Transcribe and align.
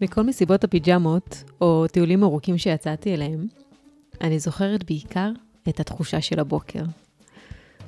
מכל 0.00 0.22
מסיבות 0.22 0.64
הפיג'מות, 0.64 1.44
או 1.60 1.86
טיולים 1.92 2.24
ארוכים 2.24 2.58
שיצאתי 2.58 3.14
אליהם, 3.14 3.46
אני 4.20 4.38
זוכרת 4.38 4.84
בעיקר 4.84 5.30
את 5.68 5.80
התחושה 5.80 6.20
של 6.20 6.40
הבוקר. 6.40 6.82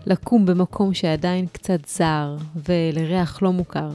לקום 0.07 0.47
במקום 0.47 0.95
שעדיין 0.95 1.47
קצת 1.47 1.89
זר 1.89 2.37
ולריח 2.69 3.43
לא 3.43 3.53
מוכר, 3.53 3.91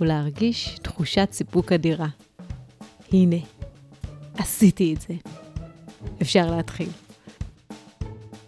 ולהרגיש 0.00 0.78
תחושת 0.82 1.28
סיפוק 1.32 1.72
אדירה. 1.72 2.08
הנה, 3.12 3.36
עשיתי 4.34 4.94
את 4.94 5.00
זה. 5.00 5.14
אפשר 6.22 6.50
להתחיל. 6.50 6.88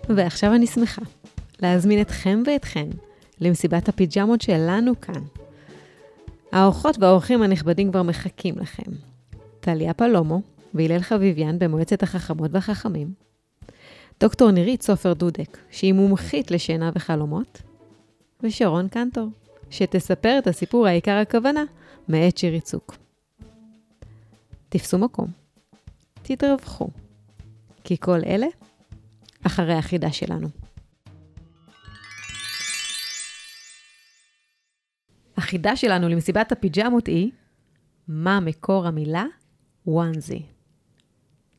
ועכשיו 0.09 0.55
אני 0.55 0.67
שמחה 0.67 1.03
להזמין 1.61 2.01
אתכם 2.01 2.43
ואתכן 2.47 2.89
למסיבת 3.41 3.89
הפיג'מות 3.89 4.41
שלנו 4.41 5.01
כאן. 5.01 5.23
האורחות 6.53 6.99
והאורחים 6.99 7.43
הנכבדים 7.43 7.91
כבר 7.91 8.03
מחכים 8.03 8.59
לכם. 8.59 8.93
טליה 9.61 9.95
פלומו 9.95 10.43
והלל 10.75 11.01
חביביאן 11.01 11.59
במועצת 11.59 12.03
החכמות 12.03 12.51
והחכמים. 12.53 13.13
דוקטור 14.21 14.51
נירית 14.51 14.83
סופר 14.83 15.13
דודק, 15.13 15.59
שהיא 15.71 15.93
מומחית 15.93 16.51
לשינה 16.51 16.91
וחלומות. 16.95 17.63
ושרון 18.43 18.89
קנטור, 18.89 19.29
שתספר 19.71 20.39
את 20.39 20.47
הסיפור 20.47 20.87
העיקר 20.87 21.17
הכוונה 21.17 21.65
מאת 22.09 22.39
שירי 22.39 22.61
צוק. 22.61 22.97
תפסו 24.69 24.99
מקום, 24.99 25.27
תתרווחו, 26.23 26.89
כי 27.85 27.97
כל 28.01 28.21
אלה 28.27 28.47
אחרי 29.43 29.75
החידה 29.75 30.13
שלנו. 30.13 30.49
החידה 35.49 35.77
שלנו 35.77 36.09
למסיבת 36.09 36.53
הפיג'מות 36.53 37.07
היא, 37.07 37.31
מה 38.09 38.41
מקור 38.41 38.87
המילה 38.87 39.25
וואנזי? 39.87 40.43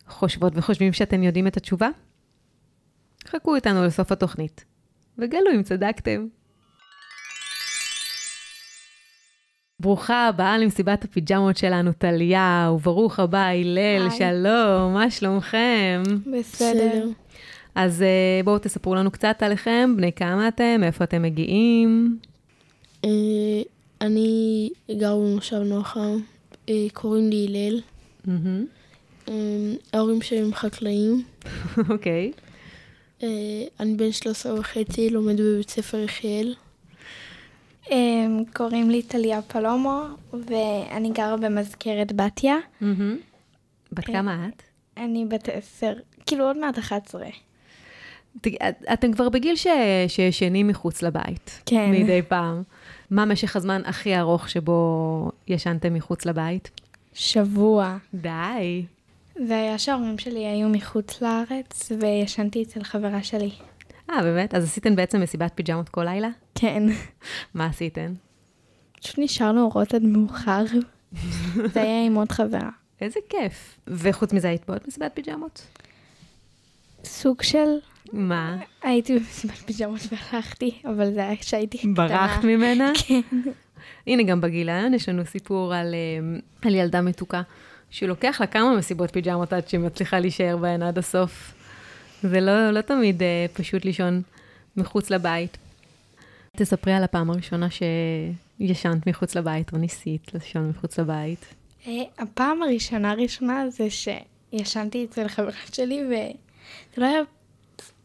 חושבות 0.08 0.54
וחושבים 0.56 0.94
שאתם 0.94 1.24
יודעים 1.24 1.48
את 1.48 1.58
התשובה? 1.58 1.90
חכו 3.28 3.56
איתנו 3.56 3.86
לסוף 3.86 4.12
התוכנית, 4.12 4.66
וגלו 5.18 5.52
אם 5.56 5.64
צדקתם. 5.64 6.28
ברוכה 9.80 10.28
הבאה 10.28 10.58
למסיבת 10.58 11.04
הפיג'מות 11.04 11.58
שלנו, 11.58 11.92
טליה, 11.92 12.72
וברוך 12.76 13.20
הבא, 13.20 13.46
הלל, 13.46 14.10
שלום, 14.10 14.94
מה 14.94 15.12
שלומכם? 15.12 16.04
בסדר. 16.40 17.08
אז 17.76 18.02
uh, 18.02 18.46
בואו 18.46 18.60
תספרו 18.60 18.96
לנו 18.96 19.12
קצת 19.12 19.44
עליכם, 19.44 19.94
בני 19.98 20.12
כמה 20.12 20.48
אתם, 20.48 20.78
מאיפה 20.80 21.04
אתם 21.04 21.22
מגיעים. 21.22 22.20
אני 24.02 24.70
גר 24.92 25.16
במושב 25.16 25.56
נוחה, 25.56 26.08
uh, 26.68 26.72
קוראים 26.94 27.30
לי 27.30 27.46
הלל. 27.50 27.82
Mm-hmm. 28.26 29.28
Uh, 29.28 29.32
ההורים 29.94 30.22
שלי 30.22 30.40
הם 30.40 30.54
חקלאים. 30.54 31.24
אוקיי. 31.90 32.32
okay. 32.36 33.22
Uh, 33.22 33.24
אני 33.80 33.96
בן 33.96 34.12
13 34.12 34.60
וחצי, 34.60 35.10
לומד 35.10 35.42
בבית 35.42 35.70
ספר 35.70 36.00
יחיאל. 36.00 36.56
Um, 37.86 37.92
קוראים 38.54 38.90
לי 38.90 39.02
טליה 39.02 39.42
פלומו, 39.42 40.04
ואני 40.34 41.12
גרה 41.12 41.38
במזכרת 41.38 42.14
בתיה. 42.14 42.56
Mm-hmm. 42.82 42.86
בת 43.92 44.06
כמה 44.06 44.48
את? 44.48 44.64
אני 44.98 45.26
בת 45.26 45.50
עשר, 45.50 45.94
כאילו 46.26 46.46
עוד 46.46 46.58
מעט 46.58 46.78
11. 46.78 47.26
אתם 48.94 49.14
כבר 49.14 49.30
בגיל 49.30 49.56
ש... 49.56 49.68
שישנים 50.08 50.68
מחוץ 50.68 51.02
לבית. 51.02 51.62
כן. 51.66 51.92
מדי 51.92 52.22
פעם. 52.28 52.64
מה 53.12 53.26
משך 53.26 53.56
הזמן 53.56 53.82
הכי 53.86 54.18
ארוך 54.18 54.50
שבו 54.50 55.32
ישנתם 55.48 55.94
מחוץ 55.94 56.26
לבית? 56.26 56.72
שבוע. 57.14 57.98
די. 58.14 58.86
זה 59.48 59.58
היה 59.58 59.78
שההורים 59.78 60.18
שלי 60.18 60.46
היו 60.46 60.70
מחוץ 60.70 61.22
לארץ, 61.22 61.92
וישנתי 62.00 62.64
אצל 62.64 62.84
חברה 62.84 63.24
שלי. 63.24 63.52
אה, 64.10 64.22
באמת? 64.22 64.56
אז 64.56 64.64
עשיתן 64.64 64.96
בעצם 64.96 65.22
מסיבת 65.22 65.52
פיג'מות 65.56 65.90
כל 65.90 66.04
לילה? 66.04 66.30
כן. 66.56 66.84
מה 67.54 67.66
עשיתן? 67.66 68.14
פשוט 69.02 69.16
נשארנו 69.20 69.62
אורות 69.62 69.94
עד 69.94 70.04
מאוחר. 70.04 70.64
זה 71.74 71.82
היה 71.82 72.06
עם 72.06 72.16
עוד 72.16 72.32
חברה. 72.32 72.70
איזה 73.02 73.20
כיף. 73.30 73.80
וחוץ 73.88 74.34
מזה 74.34 74.48
היית 74.50 74.62
בעוד 74.68 74.82
מסיבת 74.88 75.12
פיג'מות? 75.14 75.68
סוג 77.04 77.42
של... 77.42 77.78
מה? 78.14 78.58
הייתי 78.84 79.20
במסיבת 79.20 79.56
פיג'מות 79.56 80.02
והלכתי, 80.12 80.82
אבל 80.86 81.14
זה 81.14 81.20
היה 81.20 81.36
כשהייתי 81.36 81.78
קטנה. 81.78 81.94
ברחת 81.94 82.44
ממנה? 82.44 82.92
כן. 83.08 83.22
הנה, 84.08 84.24
גם 84.24 84.42
בגיליון 84.42 84.94
יש 84.94 85.10
לנו 85.10 85.26
סיפור 85.26 85.74
על, 85.74 85.94
אה, 85.94 86.40
על 86.68 86.76
ילדה 86.76 87.02
מתוקה, 87.02 87.42
שלוקח 87.90 88.38
לה 88.40 88.48
כמה 88.48 88.76
מסיבות 88.78 89.12
פיג'מות 89.12 89.54
עד 89.54 89.68
שהיא 89.68 89.80
מצליחה 89.80 90.20
להישאר 90.20 90.58
בהן 90.58 90.84
עד 90.84 90.98
הסוף. 90.98 91.54
זה 92.24 92.40
לא, 92.40 92.72
לא 92.72 92.82
תמיד 92.82 93.24
אה, 93.24 93.46
פשוט 93.54 93.86
לישון 93.86 94.22
מחוץ 94.78 95.10
לבית. 95.10 95.58
תספרי 96.58 96.94
על 96.94 97.04
הפעם 97.04 97.30
הראשונה 97.30 97.68
שישנת 97.70 99.08
מחוץ 99.08 99.36
לבית, 99.36 99.74
או 99.74 99.78
ניסית 99.78 100.34
לישון 100.34 100.70
מחוץ 100.70 101.00
לבית. 101.00 101.46
אה, 101.88 101.94
הפעם 102.18 102.64
הראשונה 102.64 103.12
הראשונה 103.12 103.70
זה 103.70 103.88
שישנתי 103.90 105.06
אצל 105.06 105.28
חברה 105.28 105.52
שלי, 105.74 106.04
וזה 106.06 106.32
לא 106.98 107.06
היה, 107.06 107.22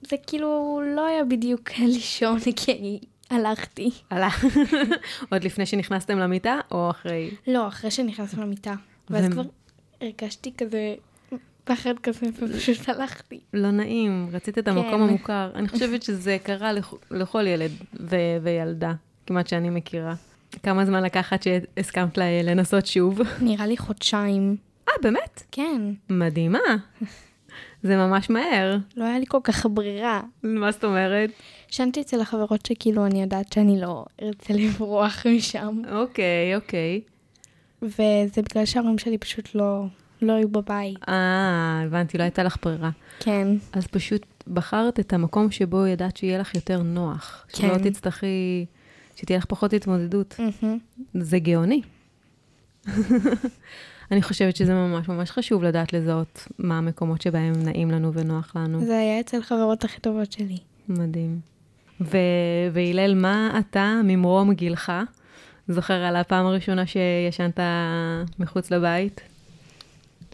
זה 0.09 0.17
כאילו 0.27 0.81
לא 0.97 1.07
היה 1.07 1.25
בדיוק 1.25 1.71
לישון, 1.95 2.39
כי 2.57 2.99
הלכתי. 3.31 3.91
הלך. 4.11 4.45
עוד 5.33 5.45
לפני 5.45 5.67
שנכנסתם 5.67 6.19
למיטה, 6.19 6.59
או 6.71 6.91
אחרי? 6.91 7.31
לא, 7.47 7.69
אחרי 7.69 7.91
שנכנסנו 7.91 8.43
למיטה. 8.43 8.75
ואז 9.11 9.29
כבר 9.29 9.43
הרגשתי 10.01 10.53
כזה 10.59 10.95
פחד 11.65 11.99
כזה, 12.03 12.27
ופשוט 12.43 12.89
הלכתי. 12.89 13.41
לא 13.55 13.71
נעים, 13.71 14.29
רצית 14.33 14.59
את 14.59 14.69
המקום 14.69 14.91
כן. 14.91 15.01
המוכר. 15.01 15.51
אני 15.55 15.69
חושבת 15.69 16.03
שזה 16.03 16.37
קרה 16.43 16.73
לכ- 16.73 16.95
לכל 17.11 17.47
ילד 17.47 17.71
וילדה, 18.43 18.93
כמעט 19.27 19.47
שאני 19.47 19.71
מכירה. 19.71 20.15
כמה 20.63 20.85
זמן 20.87 21.03
לקחת 21.03 21.43
שהסכמת 21.43 22.19
לנסות 22.19 22.87
שוב? 22.87 23.21
נראה 23.41 23.67
לי 23.67 23.77
חודשיים. 23.77 24.57
אה, 24.89 24.93
באמת? 25.03 25.43
כן, 25.53 25.83
מדהימה. 26.11 26.59
זה 27.85 27.97
ממש 27.97 28.31
מהר. 28.31 28.77
לא 28.97 29.05
היה 29.05 29.19
לי 29.19 29.25
כל 29.29 29.39
כך 29.45 29.67
ברירה. 29.67 30.21
מה 30.43 30.73
זאת 30.73 30.85
אומרת? 30.85 31.31
ישנתי 31.71 32.01
אצל 32.01 32.21
החברות 32.21 32.67
שכאילו 32.67 33.07
אני 33.07 33.23
יודעת 33.23 33.53
שאני 33.53 33.81
לא 33.81 34.05
ארצה 34.23 34.55
לברוח 34.55 35.27
משם. 35.27 35.83
אוקיי, 35.93 36.57
אוקיי. 36.57 37.01
וזה 37.83 38.43
בגלל 38.43 38.65
שההורים 38.65 38.99
שלי 38.99 39.19
פשוט 39.19 39.55
לא, 39.55 39.85
לא 40.23 40.33
היו 40.33 40.49
בבית. 40.49 40.99
אה, 41.09 41.83
הבנתי, 41.87 42.19
לא 42.19 42.23
הייתה 42.23 42.43
לך 42.43 42.57
ברירה. 42.63 42.91
כן. 43.21 43.49
אז 43.73 43.87
פשוט 43.87 44.27
בחרת 44.49 45.01
את 45.01 45.13
המקום 45.13 45.51
שבו 45.51 45.87
ידעת 45.87 46.17
שיהיה 46.17 46.39
לך 46.39 46.55
יותר 46.55 46.83
נוח. 46.83 47.47
כן. 47.49 47.69
שלא 47.69 47.91
תצטרכי, 47.91 48.67
שתהיה 49.17 49.39
לך 49.39 49.45
פחות 49.45 49.73
התמודדות. 49.73 50.35
מהמם. 50.39 50.79
זה 51.15 51.39
גאוני. 51.39 51.83
אני 54.11 54.23
חושבת 54.23 54.57
שזה 54.57 54.75
ממש 54.75 55.09
ממש 55.09 55.31
חשוב 55.31 55.65
לדעת 55.65 55.93
לזהות 55.93 56.49
מה 56.59 56.79
המקומות 56.79 57.23
שבהם 57.23 57.53
נעים 57.63 57.91
לנו 57.91 58.13
ונוח 58.13 58.57
לנו. 58.57 58.85
זה 58.85 58.99
היה 58.99 59.21
אצל 59.21 59.43
חברות 59.43 59.85
הכי 59.85 60.01
טובות 60.01 60.33
שלי. 60.33 60.59
מדהים. 60.89 61.41
ו- 62.01 62.19
והלל, 62.73 63.15
מה 63.15 63.61
אתה, 63.61 64.01
ממרום 64.05 64.55
גילך, 64.55 64.93
זוכר 65.69 65.95
על 65.95 66.17
הפעם 66.17 66.47
הראשונה 66.47 66.87
שישנת 66.87 67.59
מחוץ 68.39 68.71
לבית? 68.71 69.21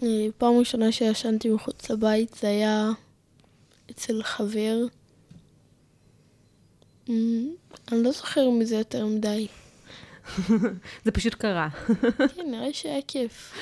אה, 0.02 0.26
פעם 0.38 0.58
ראשונה 0.58 0.92
שישנתי 0.92 1.50
מחוץ 1.50 1.90
לבית 1.90 2.34
זה 2.40 2.48
היה 2.48 2.90
אצל 3.90 4.22
חבר. 4.22 4.76
אה, 7.08 7.14
אני 7.92 8.02
לא 8.02 8.10
זוכר 8.12 8.50
מזה 8.50 8.76
יותר 8.76 9.06
מדי. 9.06 9.46
זה 11.04 11.10
פשוט 11.12 11.34
קרה. 11.34 11.68
כן, 12.36 12.50
נראה 12.50 12.66
לי 12.66 12.72
שהיה 12.72 13.02
כיף. 13.08 13.52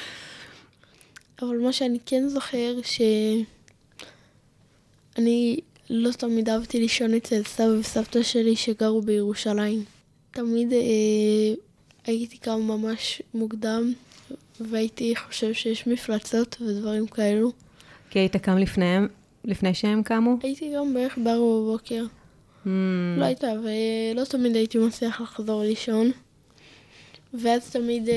אבל 1.43 1.59
מה 1.59 1.73
שאני 1.73 1.99
כן 2.07 2.29
זוכר, 2.29 2.75
שאני 2.83 3.45
לא 5.91 6.13
תמיד 6.13 6.49
אהבתי 6.49 6.81
לישון 6.81 7.15
אצל 7.15 7.43
סבא 7.43 7.79
וסבתא 7.81 8.23
שלי 8.23 8.57
שגרו 8.57 9.03
בירושלים. 9.03 9.85
תמיד 10.31 10.73
אה, 10.73 10.79
הייתי 12.05 12.39
קם 12.39 12.61
ממש 12.61 13.23
מוקדם, 13.35 13.93
והייתי 14.61 15.15
חושב 15.17 15.53
שיש 15.53 15.87
מפלצות 15.87 16.57
ודברים 16.61 17.07
כאלו. 17.07 17.53
כי 18.11 18.19
היית 18.19 18.37
קם 18.37 18.59
לפניהם, 18.59 19.09
לפני 19.45 19.75
שהם 19.75 20.03
קמו? 20.03 20.37
הייתי 20.43 20.73
גם 20.77 20.95
בערך 20.95 21.19
בארבע 21.19 21.61
בבוקר. 21.61 22.05
Mm, 22.65 22.69
לא 23.17 23.25
הייתה, 23.25 23.47
ולא 23.47 24.25
תמיד 24.25 24.57
הייתי 24.57 24.79
מצליח 24.79 25.21
לחזור 25.21 25.63
לישון. 25.63 26.11
ואז 27.35 27.71
תמיד 27.71 28.09
אה, 28.09 28.15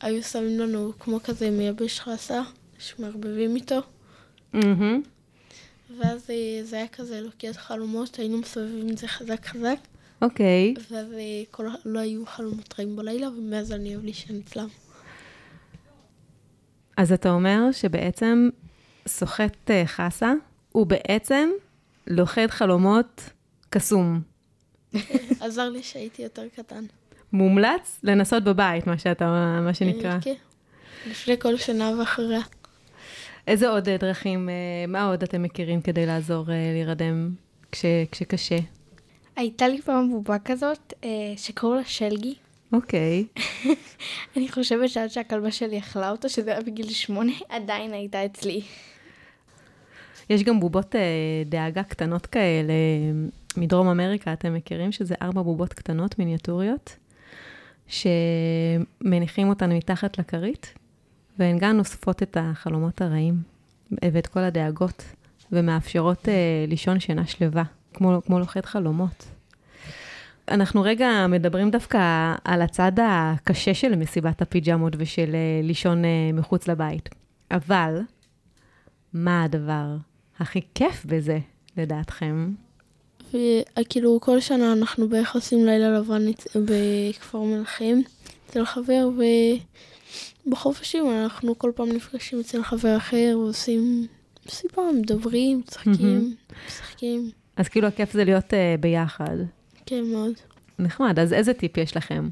היו 0.00 0.22
שמים 0.22 0.60
לנו 0.60 0.92
כמו 0.98 1.20
כזה 1.24 1.50
מייבש 1.50 2.00
חסה, 2.00 2.42
שמערבבים 2.78 3.56
איתו. 3.56 3.80
מהמם. 4.52 5.02
ואז 5.98 6.30
אה, 6.30 6.64
זה 6.64 6.76
היה 6.76 6.88
כזה 6.88 7.20
לוקח 7.20 7.56
חלומות, 7.56 8.16
היינו 8.16 8.38
מסובבים 8.38 8.90
את 8.90 8.98
זה 8.98 9.08
חזק 9.08 9.46
חזק. 9.46 9.76
אוקיי. 10.22 10.74
ואז 10.90 11.12
אה, 11.12 11.42
כל, 11.50 11.66
לא 11.84 11.98
היו 11.98 12.26
חלומות 12.26 12.74
רעים 12.78 12.96
בלילה, 12.96 13.28
ומאז 13.28 13.72
אני 13.72 13.94
אוהב 13.94 14.04
לישון 14.04 14.36
אצלם. 14.36 14.68
אז 16.96 17.12
אתה 17.12 17.30
אומר 17.30 17.72
שבעצם 17.72 18.48
סוחט 19.08 19.70
אה, 19.70 19.82
חסה 19.86 20.32
הוא 20.72 20.86
בעצם 20.86 21.50
לוכד 22.06 22.46
חלומות 22.50 23.30
קסום. 23.70 24.20
עזר 25.40 25.68
לי 25.68 25.82
שהייתי 25.82 26.22
יותר 26.22 26.48
קטן. 26.56 26.84
מומלץ 27.34 28.00
לנסות 28.02 28.44
בבית, 28.44 28.86
מה 28.86 28.98
שאתה, 28.98 29.58
מה 29.64 29.74
שנקרא. 29.74 30.12
אה, 30.12 30.20
כן. 30.20 30.34
לפני 31.10 31.38
כל 31.38 31.56
שנה 31.56 31.92
ואחריה. 31.98 32.40
איזה 33.46 33.68
עוד 33.68 33.88
אה, 33.88 33.96
דרכים, 33.96 34.48
אה, 34.48 34.54
מה 34.88 35.06
עוד 35.06 35.22
אתם 35.22 35.42
מכירים 35.42 35.80
כדי 35.80 36.06
לעזור 36.06 36.44
להירדם 36.48 37.30
כש, 37.72 37.84
כשקשה? 38.10 38.58
הייתה 39.36 39.68
לי 39.68 39.82
פעם 39.82 40.10
בובה 40.10 40.38
כזאת, 40.38 40.92
שקראו 41.36 41.74
לה 41.74 41.84
שלגי. 41.84 42.34
אוקיי. 42.72 43.24
אני 44.36 44.48
חושבת 44.48 44.90
שעד 44.90 45.08
שהכלבה 45.10 45.50
שלי 45.50 45.78
אכלה 45.78 46.10
אותו, 46.10 46.28
שזה 46.28 46.50
היה 46.50 46.60
בגיל 46.60 46.88
שמונה, 46.88 47.32
עדיין 47.48 47.92
הייתה 47.92 48.24
אצלי. 48.24 48.62
יש 50.30 50.42
גם 50.42 50.60
בובות 50.60 50.94
דאגה 51.46 51.82
קטנות 51.82 52.26
כאלה 52.26 52.74
מדרום 53.56 53.88
אמריקה, 53.88 54.32
אתם 54.32 54.54
מכירים 54.54 54.92
שזה 54.92 55.14
ארבע 55.22 55.42
בובות 55.42 55.72
קטנות 55.72 56.18
מיניאטוריות, 56.18 56.96
שמניחים 57.86 59.48
אותן 59.48 59.72
מתחת 59.72 60.18
לכרית, 60.18 60.74
והן 61.38 61.58
גם 61.58 61.78
אוספות 61.78 62.22
את 62.22 62.36
החלומות 62.40 63.00
הרעים 63.00 63.42
ואת 64.12 64.26
כל 64.26 64.40
הדאגות, 64.40 65.04
ומאפשרות 65.52 66.28
אה, 66.28 66.64
לישון 66.68 67.00
שינה 67.00 67.26
שלווה, 67.26 67.64
כמו, 67.94 68.20
כמו 68.26 68.38
לוכד 68.38 68.64
חלומות. 68.64 69.24
אנחנו 70.48 70.82
רגע 70.82 71.26
מדברים 71.28 71.70
דווקא 71.70 72.34
על 72.44 72.62
הצד 72.62 72.92
הקשה 73.02 73.74
של 73.74 73.96
מסיבת 73.96 74.42
הפיג'מות 74.42 74.92
ושל 74.98 75.34
אה, 75.34 75.60
לישון 75.62 76.04
אה, 76.04 76.30
מחוץ 76.32 76.68
לבית. 76.68 77.08
אבל, 77.50 78.00
מה 79.12 79.44
הדבר 79.44 79.96
הכי 80.38 80.60
כיף 80.74 81.04
בזה, 81.04 81.38
לדעתכם? 81.76 82.52
וכאילו 83.34 84.18
כל 84.20 84.40
שנה 84.40 84.72
אנחנו 84.72 85.08
בערך 85.08 85.34
עושים 85.34 85.64
לילה 85.66 85.98
לבן 85.98 86.22
בכפר 86.54 87.38
מלכים 87.40 88.02
אצל 88.50 88.64
חבר, 88.64 89.08
ובחופשים 90.46 91.10
אנחנו 91.10 91.58
כל 91.58 91.72
פעם 91.74 91.88
נפגשים 91.88 92.40
אצל 92.40 92.62
חבר 92.62 92.96
אחר 92.96 93.36
ועושים 93.38 94.06
מסיבה, 94.46 94.82
מדברים, 95.00 95.62
צוחקים, 95.62 96.34
משחקים. 96.68 97.30
אז 97.56 97.68
כאילו 97.68 97.88
הכיף 97.88 98.12
זה 98.12 98.24
להיות 98.24 98.50
uh, 98.50 98.80
ביחד. 98.80 99.36
כן, 99.86 100.04
מאוד. 100.12 100.32
נחמד, 100.78 101.18
אז 101.18 101.32
איזה 101.32 101.54
טיפ 101.54 101.76
יש 101.76 101.96
לכם 101.96 102.28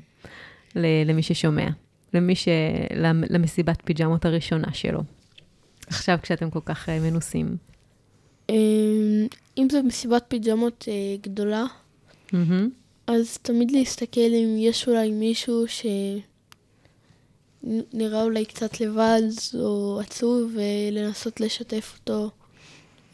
ל- 0.77 1.11
למי 1.11 1.23
ששומע? 1.23 1.67
למי 2.15 2.35
ש... 2.35 2.49
למ- 2.97 3.25
למסיבת 3.31 3.79
פיג'מות 3.85 4.25
הראשונה 4.25 4.73
שלו. 4.73 5.01
עכשיו 5.87 6.19
כשאתם 6.23 6.51
כל 6.51 6.61
כך 6.65 6.89
uh, 6.89 6.93
מנוסים. 7.03 7.57
אמ, 8.53 9.27
אם 9.59 9.69
זו 9.73 9.83
מסיבת 9.83 10.25
פיג'מות 10.29 10.85
אה, 10.89 10.95
גדולה. 11.23 11.65
אז 13.07 13.39
תמיד 13.43 13.71
להסתכל 13.71 14.21
אם 14.21 14.57
יש 14.59 14.89
אולי 14.89 15.11
מישהו 15.11 15.65
שנראה 17.65 18.23
אולי 18.23 18.45
קצת 18.45 18.81
לבד 18.81 19.23
או 19.55 20.01
עצוב, 20.01 20.53
ולנסות 20.57 21.41
לשתף 21.41 21.99
אותו 21.99 22.31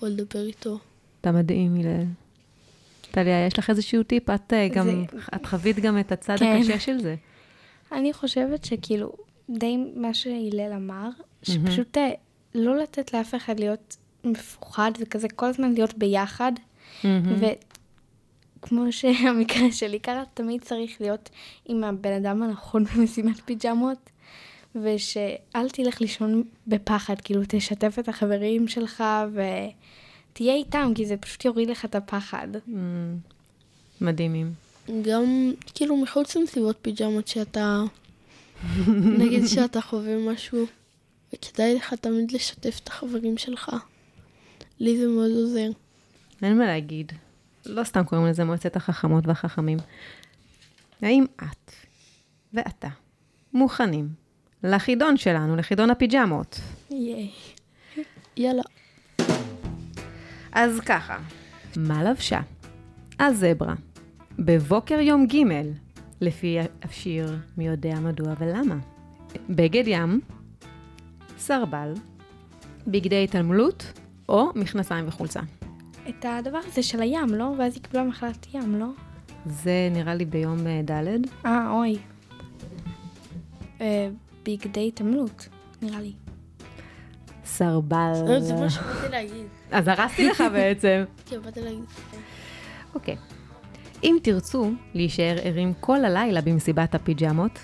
או 0.02 0.06
לדבר 0.06 0.46
איתו. 0.46 0.78
אתה 1.20 1.32
מדהים, 1.32 1.74
הלל. 1.76 2.04
טליה, 3.10 3.46
יש 3.46 3.58
לך 3.58 3.70
איזשהו 3.70 4.02
טיפ? 4.02 4.30
את 4.30 4.52
אה, 4.52 4.68
גם, 4.68 4.86
זה- 4.86 5.18
את 5.34 5.46
חווית 5.46 5.76
גם 5.78 6.00
את 6.00 6.12
הצד 6.12 6.36
כן. 6.38 6.56
הקשה 6.60 6.80
של 6.80 6.98
זה. 7.00 7.14
אני 7.92 8.12
חושבת 8.12 8.64
שכאילו, 8.64 9.12
די 9.50 9.76
מה 9.96 10.14
שהלל 10.14 10.72
אמר, 10.76 11.08
שפשוט 11.42 11.98
אה, 11.98 12.10
לא 12.54 12.76
לתת 12.78 13.14
לאף 13.14 13.34
אחד 13.34 13.60
להיות 13.60 13.96
מפוחד 14.24 14.92
וכזה, 15.00 15.28
כל 15.28 15.46
הזמן 15.46 15.72
להיות 15.72 15.94
ביחד, 15.94 16.52
מהמם. 17.04 17.36
וכמו 18.60 18.92
שהמקרה 18.92 19.72
שלי 19.72 19.98
קרה, 19.98 20.22
תמיד 20.34 20.62
צריך 20.62 21.00
להיות 21.00 21.30
עם 21.66 21.84
הבן 21.84 22.12
אדם 22.12 22.42
הנכון 22.42 22.84
במשימת 22.84 23.40
פיג'מות, 23.44 24.10
ושאל 24.74 25.68
תלך 25.72 26.00
לישון 26.00 26.42
בפחד, 26.66 27.20
כאילו 27.20 27.42
תשתף 27.48 27.98
את 27.98 28.08
החברים 28.08 28.68
שלך 28.68 29.04
ותהיה 29.32 30.54
איתם, 30.54 30.92
כי 30.94 31.06
זה 31.06 31.16
פשוט 31.16 31.44
יוריד 31.44 31.70
לך 31.70 31.84
את 31.84 31.94
הפחד. 31.94 32.48
אמ, 32.68 33.16
מדהימים. 34.00 34.52
גם 35.02 35.52
כאילו 35.74 35.96
מחוץ 35.96 36.36
למסיבות 36.36 36.76
פיג'מות 36.82 37.28
שאתה, 37.28 37.82
נגיד 39.18 39.46
שאתה 39.46 39.80
חווה 39.80 40.16
משהו, 40.32 40.66
וכדאי 41.34 41.74
לך 41.74 41.94
תמיד 41.94 42.32
לשתף 42.32 42.80
את 42.82 42.88
החברים 42.88 43.38
שלך. 43.38 43.70
לי 44.80 44.98
זה 44.98 45.06
מאוד 45.06 45.30
עוזר. 45.30 45.68
אין 46.42 46.58
מה 46.58 46.66
להגיד. 46.66 47.12
לא 47.66 47.84
סתם 47.84 48.04
קוראים 48.04 48.26
לזה 48.26 48.44
מועצת 48.44 48.76
החכמות 48.76 49.26
והחכמים. 49.26 49.78
האם 51.02 51.24
את 51.36 51.72
ואתה 52.54 52.88
מוכנים 53.54 54.08
לחידון 54.62 55.16
שלנו, 55.16 55.56
לחידון 55.56 55.90
הפיג'מות? 55.90 56.60
ייי. 56.90 57.30
יאללה. 58.36 58.62
אז 60.52 60.80
ככה, 60.80 61.18
מה 61.76 62.04
לבשה? 62.04 62.40
הזברה, 63.20 63.74
בבוקר 64.38 65.00
יום 65.00 65.26
ג', 65.26 65.36
לפי 66.20 66.58
השיר 66.82 67.36
מי 67.56 67.66
יודע 67.66 67.94
מדוע 68.00 68.34
ולמה. 68.38 68.76
בגד 69.50 69.84
ים, 69.86 70.20
סרבל, 71.38 71.94
בגדי 72.86 73.24
התעמלות 73.24 73.92
או 74.28 74.50
מכנסיים 74.54 75.08
וחולצה. 75.08 75.40
את 76.08 76.24
הדבר 76.28 76.58
הזה 76.66 76.82
של 76.82 77.02
הים, 77.02 77.28
לא? 77.28 77.52
ואז 77.58 77.74
היא 77.74 77.82
קיבלה 77.82 78.04
מחלת 78.04 78.46
ים, 78.54 78.74
לא? 78.74 78.86
זה 79.46 79.88
נראה 79.90 80.14
לי 80.14 80.24
ביום 80.24 80.66
אה, 80.66 80.80
ד'. 80.84 81.06
אה, 81.46 81.70
אוי. 81.70 81.98
אה, 83.80 84.08
בגדי 84.44 84.88
התעמלות, 84.88 85.48
נראה 85.82 86.00
לי. 86.00 86.12
סרבל. 87.44 88.12
לא, 88.28 88.40
זה 88.40 88.54
מה 88.54 88.70
שבאתי 88.70 89.08
להגיד. 89.10 89.46
אז 89.70 89.88
הרסתי 89.88 90.28
לך 90.28 90.42
בעצם. 90.52 91.04
כן, 91.26 91.42
באתי 91.42 91.60
להגיד. 91.60 91.84
אוקיי. 92.94 93.16
אם 94.04 94.16
תרצו 94.22 94.70
להישאר 94.94 95.36
ערים 95.42 95.72
כל 95.80 96.04
הלילה 96.04 96.40
במסיבת 96.40 96.94
הפיג'מות, 96.94 97.58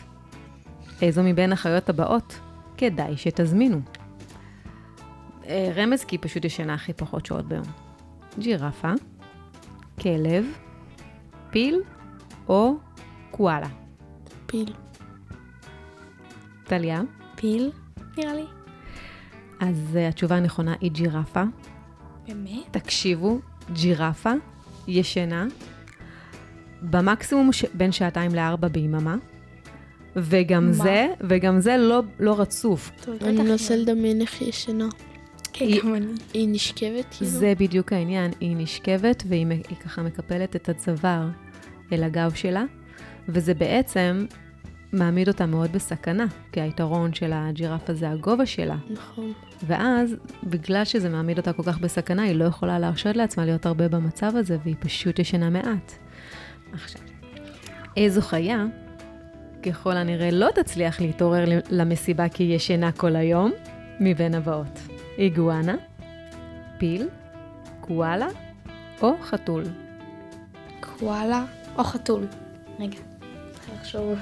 איזו 1.03 1.23
מבין 1.23 1.53
החיות 1.53 1.89
הבאות 1.89 2.41
כדאי 2.77 3.17
שתזמינו? 3.17 3.81
אה, 5.49 5.73
רמז 5.77 6.05
כי 6.05 6.17
היא 6.17 6.21
פשוט 6.23 6.45
ישנה 6.45 6.75
הכי 6.75 6.93
פחות 6.93 7.27
שעות 7.27 7.49
ביום. 7.49 7.65
ג'ירפה, 8.39 8.93
כלב, 10.01 10.45
פיל 11.51 11.81
או 12.49 12.75
קואלה. 13.31 13.69
פיל. 14.47 14.73
טליה, 16.65 17.03
פיל, 17.37 17.71
נראה 18.19 18.35
לי. 18.35 18.45
אז 19.61 19.97
אה, 19.97 20.09
התשובה 20.09 20.37
הנכונה 20.37 20.75
היא 20.81 20.91
ג'ירפה. 20.91 21.43
באמת? 22.29 22.65
תקשיבו, 22.71 23.39
ג'ירפה 23.73 24.33
ישנה 24.89 25.47
במקסימום 26.83 27.53
ש... 27.53 27.65
בין 27.75 27.93
שעתיים 27.93 28.35
לארבע 28.35 28.69
ביממה, 28.69 29.17
וגם 30.17 30.67
מה? 30.67 30.73
זה, 30.73 31.07
וגם 31.21 31.61
זה 31.61 31.77
לא, 31.77 32.01
לא 32.21 32.41
רצוף. 32.41 32.91
טוב, 33.05 33.15
אני 33.23 33.43
מנסה 33.43 33.77
לא. 33.77 33.83
לדמיין 33.83 34.21
איך 34.21 34.41
היא 34.41 34.49
ישנה. 34.49 34.89
כן, 35.57 35.65
היא- 35.65 35.83
גם 35.83 35.95
אני. 35.95 36.07
היא 36.35 36.49
נשכבת 36.53 37.05
כאילו? 37.11 37.31
זה 37.31 37.53
בדיוק 37.59 37.93
העניין, 37.93 38.31
היא 38.41 38.57
נשכבת 38.57 39.23
והיא 39.27 39.47
היא 39.69 39.77
ככה 39.85 40.03
מקפלת 40.03 40.57
את 40.57 40.69
הצוואר 40.69 41.29
אל 41.93 42.03
הגב 42.05 42.33
שלה, 42.35 42.65
וזה 43.29 43.55
בעצם 43.55 44.27
מעמיד 44.93 45.29
אותה 45.29 45.47
מאוד 45.47 45.73
בסכנה, 45.73 46.27
כי 46.53 46.61
היתרון 46.61 47.15
של 47.15 47.31
הג'ירפה 47.35 47.95
זה 47.95 48.11
הגובה 48.11 48.47
שלה, 48.47 48.77
נכון. 48.91 49.33
ואז, 49.67 50.17
בגלל 50.45 50.85
שזה 50.85 51.09
מעמיד 51.09 51.39
אותה 51.39 51.53
כל 51.53 51.63
כך 51.63 51.79
בסכנה, 51.79 52.23
היא 52.23 52.35
לא 52.35 52.45
יכולה 52.45 52.79
להרשות 52.79 53.17
לעצמה 53.17 53.45
להיות 53.45 53.67
הרבה 53.67 53.89
במצב 53.89 54.33
הזה, 54.37 54.59
והיא 54.65 54.77
פשוט 54.81 55.19
ישנה 55.19 55.51
מעט. 55.51 55.93
עכשיו, 56.73 57.03
איזו 57.97 58.21
חיה, 58.23 58.65
ככל 59.63 59.97
הנראה 59.97 60.31
לא 60.31 60.49
תצליח 60.55 61.01
להתעורר 61.01 61.45
למסיבה 61.71 62.29
כי 62.29 62.43
היא 62.43 62.55
ישנה 62.57 62.93
כל 62.93 63.17
היום, 63.17 63.53
מבין 64.01 64.35
הבאות. 64.35 64.94
איגואנה, 65.19 65.75
פיל, 66.79 67.09
קואלה 67.81 68.29
או 69.03 69.13
חתול. 69.23 69.63
קואלה 70.81 71.45
או 71.79 71.85
חתול. 71.85 72.27
רגע, 72.81 72.99
צריך 73.53 73.71
לחשוב. 73.75 74.19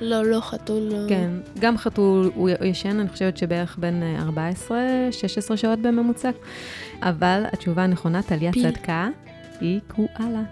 לא, 0.00 0.24
לא, 0.24 0.40
חתול 0.40 0.82
לא. 0.82 1.08
כן, 1.08 1.30
גם 1.58 1.78
חתול 1.78 2.30
הוא 2.34 2.50
ישן, 2.64 3.00
אני 3.00 3.08
חושבת 3.08 3.36
שבערך 3.36 3.78
בין 3.78 4.02
אה, 4.02 4.46
14-16 5.52 5.56
שעות 5.56 5.78
בממוצע, 5.78 6.30
אבל 7.02 7.42
התשובה 7.52 7.84
הנכונה, 7.84 8.22
טליה. 8.22 8.52
צדקה, 8.52 9.08
היא 9.60 9.80
קואלה. 9.88 10.42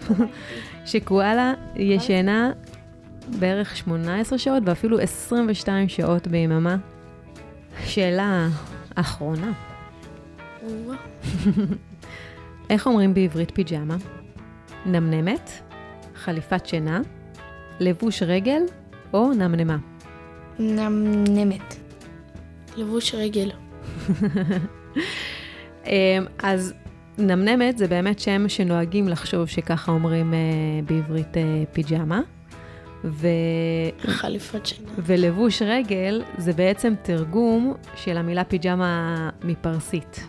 שקואלה 0.86 1.54
ישנה 1.76 2.50
בערך 3.38 3.76
18 3.76 4.38
שעות 4.38 4.62
ואפילו 4.66 5.00
22 5.00 5.88
שעות 5.88 6.26
ביממה. 6.26 6.76
שאלה 7.84 8.48
אחרונה. 8.96 9.52
איך 12.70 12.86
אומרים 12.86 13.14
בעברית 13.14 13.50
פיג'מה? 13.50 13.96
נמנמת, 14.86 15.50
חליפת 16.14 16.66
שינה, 16.66 17.00
לבוש 17.80 18.22
רגל 18.22 18.62
או 19.12 19.32
נמנמה? 19.32 19.76
נמנמת. 20.58 21.74
לבוש 22.76 23.14
רגל. 23.14 23.50
אמ, 25.86 25.92
אז 26.38 26.74
נמנמת 27.18 27.78
זה 27.78 27.88
באמת 27.88 28.18
שם 28.18 28.48
שנוהגים 28.48 29.08
לחשוב 29.08 29.46
שככה 29.46 29.92
אומרים 29.92 30.34
אה, 30.34 30.38
בעברית 30.86 31.36
אה, 31.36 31.42
פיג'מה. 31.72 32.20
ו... 33.04 33.28
חליפת 34.06 34.66
שינה. 34.66 34.90
ולבוש 34.98 35.62
רגל 35.62 36.22
זה 36.38 36.52
בעצם 36.52 36.94
תרגום 37.02 37.74
של 37.96 38.16
המילה 38.16 38.44
פיג'מה 38.44 39.30
מפרסית. 39.44 40.26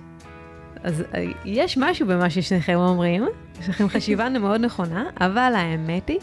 אז 0.83 1.03
אה, 1.15 1.23
יש 1.45 1.77
משהו 1.77 2.07
במה 2.07 2.29
ששניכם 2.29 2.75
אומרים, 2.75 3.25
יש 3.61 3.69
לכם 3.69 3.89
חשיבה 3.89 4.29
מאוד 4.39 4.61
נכונה, 4.61 5.05
אבל 5.19 5.53
האמת 5.55 6.07
היא 6.09 6.19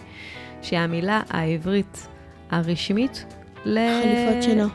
שהמילה 0.63 1.23
העברית 1.31 2.09
הרשמית 2.51 3.25
ל... 3.65 3.79
חליפת 4.03 4.43
שינה. 4.43 4.67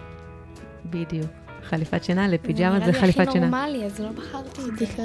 בדיוק. 0.86 1.30
חליפת 1.64 2.04
שינה 2.04 2.28
לפיג'מה 2.28 2.80
זה 2.86 2.94
חליפת 2.94 3.20
נראה 3.20 3.24
לי 3.24 3.24
הכי 3.24 3.32
שינה. 3.32 3.48
נורמלי, 3.48 3.86
אז 3.86 4.00
לא 4.00 4.10
בחרתי 4.10 4.62
את 4.62 4.78
זה. 4.78 5.04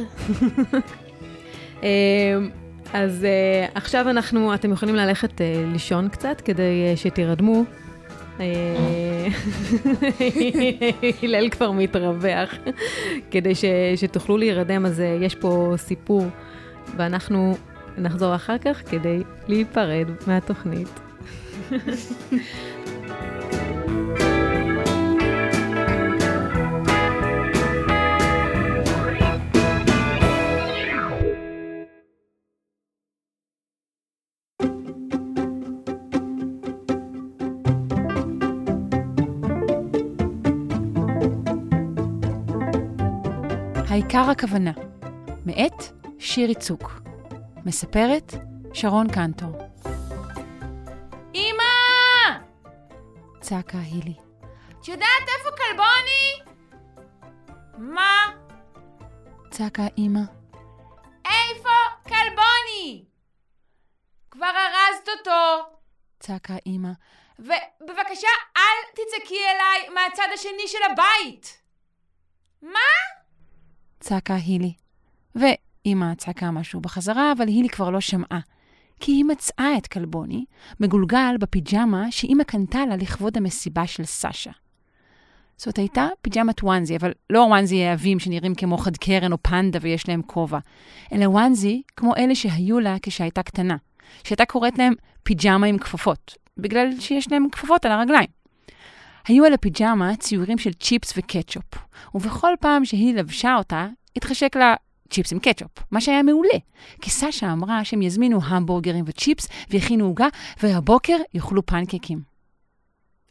אז 2.95 3.25
אה, 3.25 3.67
עכשיו 3.75 4.11
אנחנו, 4.11 4.55
אתם 4.55 4.73
יכולים 4.73 4.95
ללכת 4.95 5.41
אה, 5.41 5.65
לישון 5.73 6.09
קצת 6.09 6.41
כדי 6.41 6.87
אה, 6.91 6.97
שתירדמו. 6.97 7.65
הלל 11.23 11.49
כבר 11.49 11.71
מתרווח. 11.71 12.55
כדי 13.31 13.55
ש, 13.55 13.65
שתוכלו 13.97 14.37
להירדם, 14.37 14.87
אז 14.87 15.01
אה, 15.01 15.19
יש 15.21 15.35
פה 15.35 15.75
סיפור, 15.77 16.27
ואנחנו 16.97 17.57
נחזור 17.99 18.35
אחר 18.35 18.59
כך 18.59 18.83
כדי 18.91 19.23
להיפרד 19.49 20.09
מהתוכנית. 20.27 21.01
העיקר 44.15 44.31
הכוונה, 44.31 44.71
מאת 45.47 45.83
שירי 46.19 46.55
צוק. 46.55 46.93
מספרת 47.67 48.35
שרון 48.75 49.07
קנטור. 49.13 49.51
אמא! 51.35 51.65
צעקה 53.41 53.79
הילי. 53.79 54.15
את 54.81 54.89
יודעת 54.89 55.29
איפה 55.39 55.49
כלבוני? 55.57 56.55
מה? 57.79 58.33
צעקה 59.51 59.87
אמא. 59.99 60.21
איפה 61.25 61.71
כלבוני? 62.09 63.05
כבר 64.31 64.51
ארזת 64.57 65.09
אותו. 65.09 65.71
צעקה 66.21 66.55
אמא. 66.67 66.91
ובבקשה, 67.39 68.29
אל 68.57 68.91
תצעקי 68.95 69.39
אליי 69.45 69.89
מהצד 69.89 70.29
השני 70.35 70.69
של 70.69 70.83
הבית. 70.93 71.63
מה? 72.63 73.14
צעקה 74.01 74.35
הילי. 74.35 74.73
ואמא 75.35 76.15
צעקה 76.15 76.51
משהו 76.51 76.81
בחזרה, 76.81 77.33
אבל 77.33 77.49
הילי 77.49 77.69
כבר 77.69 77.91
לא 77.91 78.01
שמעה. 78.01 78.41
כי 79.01 79.13
היא 79.13 79.25
מצאה 79.25 79.77
את 79.79 79.87
כלבוני, 79.87 80.45
מגולגל 80.81 81.37
בפיג'מה 81.41 82.11
שאמא 82.11 82.45
קנתה 82.45 82.87
לה 82.87 82.97
לכבוד 82.97 83.37
המסיבה 83.37 83.87
של 83.87 84.05
סשה. 84.05 84.51
זאת 85.57 85.79
הייתה 85.79 86.09
פיג'מת 86.23 86.63
וואנזי, 86.63 86.97
אבל 86.97 87.13
לא 87.31 87.41
וואנזי 87.41 87.85
העבים 87.85 88.19
שנראים 88.19 88.55
כמו 88.55 88.79
חד 88.79 88.97
קרן 88.97 89.33
או 89.33 89.43
פנדה 89.43 89.79
ויש 89.83 90.09
להם 90.09 90.23
כובע, 90.23 90.59
אלא 91.13 91.25
וואנזי 91.25 91.83
כמו 91.97 92.17
אלה 92.17 92.35
שהיו 92.35 92.81
לה 92.81 92.97
כשהייתה 93.03 93.43
קטנה, 93.43 93.77
שהייתה 94.25 94.45
קוראת 94.45 94.79
להם 94.79 94.93
פיג'מה 95.23 95.67
עם 95.67 95.79
כפפות, 95.79 96.35
בגלל 96.59 97.01
שיש 97.01 97.33
להם 97.33 97.47
כפפות 97.53 97.85
על 97.85 97.93
הרגליים. 97.93 98.29
היו 99.27 99.45
על 99.45 99.53
הפיג'מה 99.55 100.17
ציורים 100.17 100.59
של 100.59 100.73
צ'יפס 100.73 101.13
וקטשופ, 101.17 101.65
ובכל 102.15 102.53
פעם 102.61 102.85
שהיא 102.85 103.15
לבשה 103.15 103.57
אותה, 103.57 103.89
התחשק 104.17 104.57
לה 104.57 104.75
צ'יפס 105.11 105.33
עם 105.33 105.39
קטשופ, 105.39 105.71
מה 105.91 106.01
שהיה 106.01 106.23
מעולה. 106.23 106.59
כי 107.03 107.11
סשה 107.11 107.53
אמרה 107.53 107.85
שהם 107.85 108.03
יזמינו 108.03 108.39
המבורגרים 108.45 109.05
וצ'יפס 109.09 109.49
ויכינו 109.71 110.05
עוגה, 110.05 110.27
והבוקר 110.63 111.17
יאכלו 111.35 111.67
פנקקים. 111.67 112.23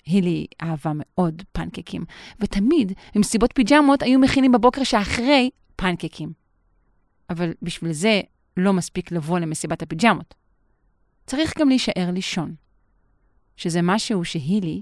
הילי 0.06 0.46
אהבה 0.62 0.92
מאוד 0.96 1.44
פנקקים, 1.52 2.06
ותמיד 2.40 2.92
במסיבות 3.16 3.52
פיג'מות 3.56 4.02
היו 4.02 4.20
מכינים 4.20 4.52
בבוקר 4.52 4.84
שאחרי 4.84 5.50
פנקקים. 5.76 6.34
אבל 7.30 7.54
בשביל 7.62 7.94
זה 7.94 8.22
לא 8.58 8.74
מספיק 8.74 9.12
לבוא 9.12 9.40
למסיבת 9.40 9.82
הפיג'מות. 9.82 10.34
צריך 11.26 11.60
גם 11.60 11.70
להישאר 11.70 12.12
לישון, 12.14 12.56
שזה 13.58 13.82
משהו 13.82 14.26
שהילי 14.26 14.82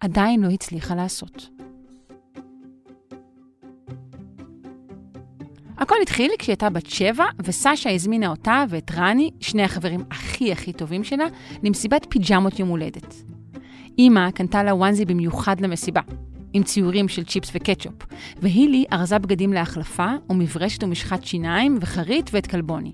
עדיין 0.00 0.40
לא 0.40 0.48
הצליחה 0.48 0.94
לעשות. 0.94 1.48
הכל 5.78 5.94
התחיל 6.02 6.30
כשהיא 6.38 6.52
הייתה 6.52 6.70
בת 6.70 6.86
שבע, 6.86 7.24
וסשה 7.44 7.90
הזמינה 7.90 8.28
אותה 8.28 8.64
ואת 8.68 8.90
רני, 8.94 9.30
שני 9.40 9.62
החברים 9.62 10.00
הכי 10.10 10.52
הכי 10.52 10.72
טובים 10.72 11.04
שלה, 11.04 11.24
למסיבת 11.62 12.06
פיג'מות 12.10 12.58
יום 12.58 12.68
הולדת. 12.68 13.14
אמא 13.98 14.30
קנתה 14.30 14.62
לה 14.62 14.74
וואנזי 14.74 15.04
במיוחד 15.04 15.60
למסיבה, 15.60 16.00
עם 16.52 16.62
ציורים 16.62 17.08
של 17.08 17.24
צ'יפס 17.24 17.50
וקטשופ, 17.54 17.94
והילי 18.42 18.84
ארזה 18.92 19.18
בגדים 19.18 19.52
להחלפה, 19.52 20.08
ומברשת 20.30 20.84
ומשחת 20.84 21.24
שיניים, 21.24 21.78
וחרית 21.80 22.30
ואת 22.32 22.46
כלבוני. 22.46 22.92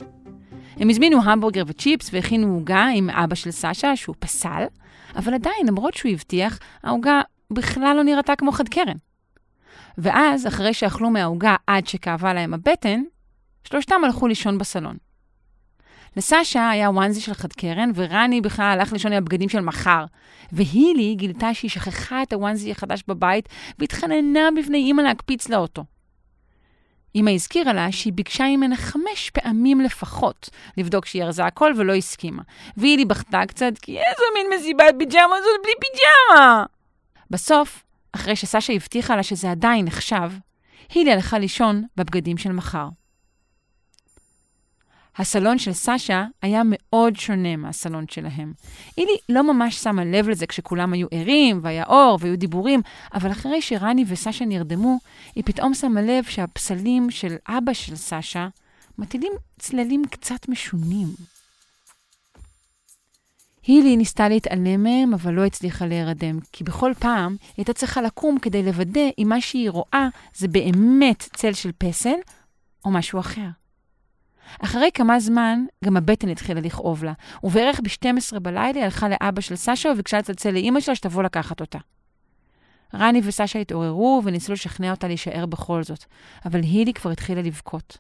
הם 0.76 0.90
הזמינו 0.90 1.22
המבורגר 1.22 1.62
וצ'יפס 1.66 2.10
והכינו 2.12 2.54
עוגה 2.54 2.86
עם 2.94 3.10
אבא 3.10 3.34
של 3.34 3.50
סשה, 3.50 3.96
שהוא 3.96 4.16
פסל, 4.18 4.64
אבל 5.16 5.34
עדיין, 5.34 5.66
למרות 5.66 5.94
שהוא 5.94 6.12
הבטיח, 6.12 6.58
העוגה 6.82 7.20
בכלל 7.52 7.96
לא 7.96 8.04
נראתה 8.04 8.36
כמו 8.36 8.52
חד 8.52 8.68
קרן. 8.68 8.96
ואז, 9.98 10.46
אחרי 10.46 10.74
שאכלו 10.74 11.10
מהעוגה 11.10 11.56
עד 11.66 11.86
שכאבה 11.86 12.34
להם 12.34 12.54
הבטן, 12.54 13.02
שלושתם 13.64 14.00
הלכו 14.04 14.28
לישון 14.28 14.58
בסלון. 14.58 14.96
לסשה 16.16 16.70
היה 16.70 16.90
וואנזי 16.90 17.20
של 17.20 17.34
חד 17.34 17.52
קרן, 17.52 17.90
ורני 17.94 18.40
בכלל 18.40 18.78
הלך 18.78 18.92
לישון 18.92 19.12
עם 19.12 19.18
הבגדים 19.18 19.48
של 19.48 19.60
מחר. 19.60 20.04
והילי 20.52 21.14
גילתה 21.14 21.54
שהיא 21.54 21.70
שכחה 21.70 22.22
את 22.22 22.32
הוואנזי 22.32 22.70
החדש 22.70 23.04
בבית, 23.08 23.48
והתחננה 23.78 24.48
בפני 24.58 24.78
אימא 24.78 25.02
להקפיץ 25.02 25.48
לה 25.48 25.56
אותו. 25.56 25.84
אמא 27.16 27.30
הזכירה 27.30 27.72
לה 27.72 27.92
שהיא 27.92 28.12
ביקשה 28.12 28.44
ממנה 28.44 28.76
חמש 28.76 29.30
פעמים 29.30 29.80
לפחות 29.80 30.50
לבדוק 30.76 31.06
שהיא 31.06 31.22
ארזה 31.22 31.44
הכל 31.44 31.72
ולא 31.76 31.94
הסכימה. 31.94 32.42
והילי 32.76 33.04
בכתה 33.04 33.42
קצת, 33.48 33.72
כי 33.82 33.98
איזו 33.98 34.22
מין 34.34 34.46
מסיבת 34.58 34.94
פיג'מה 34.98 35.36
זאת 35.40 35.60
בלי 35.62 35.72
פיג'מה! 35.80 36.64
בסוף, 37.30 37.84
אחרי 38.12 38.36
שסשה 38.36 38.72
הבטיחה 38.72 39.16
לה 39.16 39.22
שזה 39.22 39.50
עדיין 39.50 39.84
נחשב, 39.84 40.30
הילי 40.94 41.12
הלכה 41.12 41.38
לישון 41.38 41.84
בבגדים 41.96 42.38
של 42.38 42.52
מחר. 42.52 42.88
הסלון 45.16 45.58
של 45.58 45.72
סשה 45.72 46.24
היה 46.42 46.62
מאוד 46.64 47.16
שונה 47.16 47.56
מהסלון 47.56 48.04
שלהם. 48.10 48.52
הילי 48.96 49.16
לא 49.28 49.52
ממש 49.52 49.76
שמה 49.76 50.04
לב 50.04 50.28
לזה 50.28 50.46
כשכולם 50.46 50.92
היו 50.92 51.06
ערים, 51.10 51.60
והיה 51.62 51.84
אור, 51.84 52.18
והיו 52.20 52.38
דיבורים, 52.38 52.80
אבל 53.14 53.30
אחרי 53.30 53.62
שרני 53.62 54.04
וסשה 54.08 54.44
נרדמו, 54.44 54.98
היא 55.34 55.44
פתאום 55.44 55.74
שמה 55.74 56.02
לב 56.02 56.24
שהפסלים 56.24 57.10
של 57.10 57.36
אבא 57.48 57.72
של 57.72 57.96
סשה 57.96 58.48
מטילים 58.98 59.32
צללים 59.58 60.02
קצת 60.10 60.48
משונים. 60.48 61.08
הילי 63.66 63.96
ניסתה 63.96 64.28
להתעלם 64.28 64.82
מהם, 64.82 65.14
אבל 65.14 65.32
לא 65.32 65.44
הצליחה 65.44 65.86
להירדם, 65.86 66.38
כי 66.52 66.64
בכל 66.64 66.92
פעם 66.98 67.36
היא 67.40 67.54
הייתה 67.56 67.72
צריכה 67.72 68.02
לקום 68.02 68.38
כדי 68.38 68.62
לוודא 68.62 69.00
אם 69.18 69.26
מה 69.28 69.40
שהיא 69.40 69.70
רואה 69.70 70.08
זה 70.34 70.48
באמת 70.48 71.28
צל 71.36 71.52
של 71.52 71.70
פסל 71.78 72.16
או 72.84 72.90
משהו 72.90 73.20
אחר. 73.20 73.48
אחרי 74.58 74.90
כמה 74.94 75.20
זמן, 75.20 75.64
גם 75.84 75.96
הבטן 75.96 76.28
התחילה 76.28 76.60
לכאוב 76.60 77.04
לה, 77.04 77.12
ובערך 77.44 77.80
ב-12 77.80 78.38
בלילה 78.38 78.78
היא 78.78 78.84
הלכה 78.84 79.08
לאבא 79.08 79.40
של 79.40 79.56
סשה 79.56 79.88
וביקשה 79.88 80.18
לצלצל 80.18 80.50
לאימא 80.50 80.80
שלה 80.80 80.94
שתבוא 80.94 81.22
לקחת 81.22 81.60
אותה. 81.60 81.78
רני 82.94 83.20
וסשה 83.24 83.58
התעוררו 83.58 84.22
וניסו 84.24 84.52
לשכנע 84.52 84.90
אותה 84.90 85.08
להישאר 85.08 85.46
בכל 85.46 85.82
זאת, 85.82 86.04
אבל 86.44 86.60
הילי 86.60 86.92
כבר 86.92 87.10
התחילה 87.10 87.42
לבכות. 87.42 87.98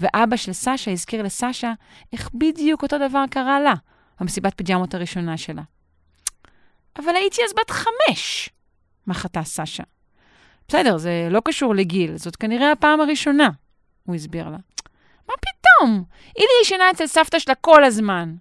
ואבא 0.00 0.36
של 0.36 0.52
סשה 0.52 0.90
הזכיר 0.90 1.22
לסשה 1.22 1.72
איך 2.12 2.30
בדיוק 2.34 2.82
אותו 2.82 2.96
דבר 3.08 3.24
קרה 3.30 3.60
לה, 3.60 3.74
במסיבת 4.20 4.52
פיג'מות 4.56 4.94
הראשונה 4.94 5.36
שלה. 5.36 5.62
אבל 6.98 7.16
הייתי 7.16 7.40
אז 7.44 7.52
בת 7.52 7.70
חמש, 7.70 8.50
מחתה 9.06 9.42
סשה. 9.42 9.82
בסדר, 10.68 10.98
זה 10.98 11.28
לא 11.30 11.42
קשור 11.44 11.74
לגיל, 11.74 12.16
זאת 12.16 12.36
כנראה 12.36 12.72
הפעם 12.72 13.00
הראשונה, 13.00 13.48
הוא 14.06 14.14
הסביר 14.14 14.48
לה. 14.48 14.56
מה 15.28 15.34
פתאום? 15.76 16.04
אילי 16.36 16.48
ישנה 16.62 16.90
אצל 16.90 17.06
סבתא 17.06 17.38
שלה 17.38 17.54
כל 17.54 17.84
הזמן. 17.84 18.34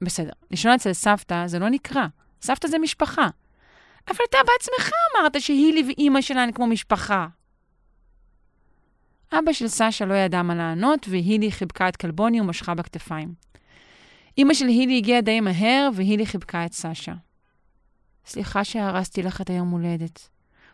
בסדר, 0.00 0.32
לישון 0.50 0.72
אצל 0.72 0.92
סבתא 0.92 1.46
זה 1.46 1.58
לא 1.58 1.68
נקרא. 1.68 2.06
סבתא 2.42 2.68
זה 2.68 2.78
משפחה. 2.78 3.28
אבל 4.08 4.24
אתה 4.30 4.38
בעצמך 4.46 4.92
אמרת 5.16 5.40
שהילי 5.40 5.82
ואימא 5.86 6.20
שלה 6.20 6.42
הן 6.42 6.52
כמו 6.52 6.66
משפחה. 6.66 7.26
אבא 9.32 9.52
של 9.52 9.68
סשה 9.68 10.04
לא 10.04 10.14
ידע 10.14 10.42
מה 10.42 10.54
לענות, 10.54 11.06
והילי 11.10 11.52
חיבקה 11.52 11.88
את 11.88 11.96
כלבוני 11.96 12.40
ומשכה 12.40 12.74
בכתפיים. 12.74 13.34
אימא 14.38 14.54
של 14.54 14.66
הילי 14.66 14.96
הגיעה 14.96 15.20
די 15.20 15.40
מהר, 15.40 15.88
והילי 15.94 16.26
חיבקה 16.26 16.66
את 16.66 16.72
סשה. 16.72 17.14
סליחה 18.26 18.64
שהרסתי 18.64 19.22
לך 19.22 19.40
את 19.40 19.50
היום 19.50 19.70
הולדת. 19.70 20.28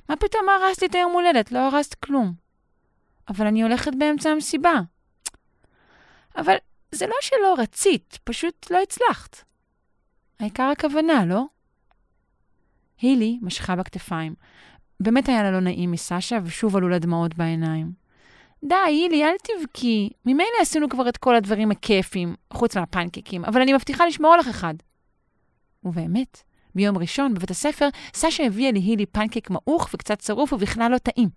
מה 0.08 0.16
פתאום 0.16 0.48
הרסת 0.48 0.82
לי 0.82 0.88
את 0.88 0.94
היום 0.94 1.12
הולדת? 1.12 1.52
לא 1.52 1.58
הרסת 1.58 1.94
כלום. 1.94 2.32
אבל 3.28 3.46
אני 3.46 3.62
הולכת 3.62 3.92
באמצע 3.98 4.30
המסיבה. 4.30 4.80
אבל 6.38 6.54
זה 6.92 7.06
לא 7.06 7.14
שלא 7.20 7.54
רצית, 7.58 8.18
פשוט 8.24 8.70
לא 8.70 8.82
הצלחת. 8.82 9.44
העיקר 10.40 10.62
הכוונה, 10.62 11.24
לא? 11.24 11.44
הילי 13.00 13.38
משכה 13.42 13.76
בכתפיים. 13.76 14.34
באמת 15.00 15.28
היה 15.28 15.42
לה 15.42 15.50
לא 15.50 15.60
נעים 15.60 15.90
מסשה, 15.90 16.38
ושוב 16.44 16.76
עלו 16.76 16.88
לה 16.88 16.98
דמעות 16.98 17.34
בעיניים. 17.34 17.92
די, 18.64 18.74
הילי, 18.86 19.24
אל 19.24 19.34
תבכי. 19.42 20.10
ממילא 20.24 20.58
עשינו 20.60 20.88
כבר 20.88 21.08
את 21.08 21.16
כל 21.16 21.34
הדברים 21.34 21.70
הכיפים, 21.70 22.34
חוץ 22.52 22.76
מהפנקקים, 22.76 23.44
אבל 23.44 23.60
אני 23.60 23.72
מבטיחה 23.72 24.06
לשמור 24.06 24.36
לך 24.36 24.48
אחד. 24.48 24.74
ובאמת, 25.84 26.42
ביום 26.74 26.98
ראשון 26.98 27.34
בבית 27.34 27.50
הספר, 27.50 27.88
סשה 28.14 28.46
הביאה 28.46 28.72
להילי 28.72 29.06
פנקק 29.06 29.50
מעוך 29.50 29.88
וקצת 29.94 30.18
צרוף 30.18 30.52
ובכלל 30.52 30.92
לא 30.92 30.98
טעים. 30.98 31.28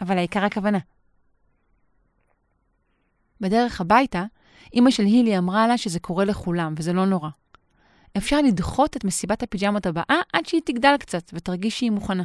אבל 0.00 0.18
העיקר 0.18 0.44
הכוונה. 0.44 0.78
בדרך 3.40 3.80
הביתה, 3.80 4.24
אמא 4.74 4.90
של 4.90 5.04
הילי 5.04 5.38
אמרה 5.38 5.66
לה 5.66 5.78
שזה 5.78 6.00
קורה 6.00 6.24
לכולם, 6.24 6.74
וזה 6.78 6.92
לא 6.92 7.06
נורא. 7.06 7.28
אפשר 8.16 8.40
לדחות 8.40 8.96
את 8.96 9.04
מסיבת 9.04 9.42
הפיג'מות 9.42 9.86
הבאה 9.86 10.20
עד 10.32 10.46
שהיא 10.46 10.60
תגדל 10.64 10.96
קצת 11.00 11.30
ותרגיש 11.34 11.78
שהיא 11.78 11.90
מוכנה. 11.90 12.24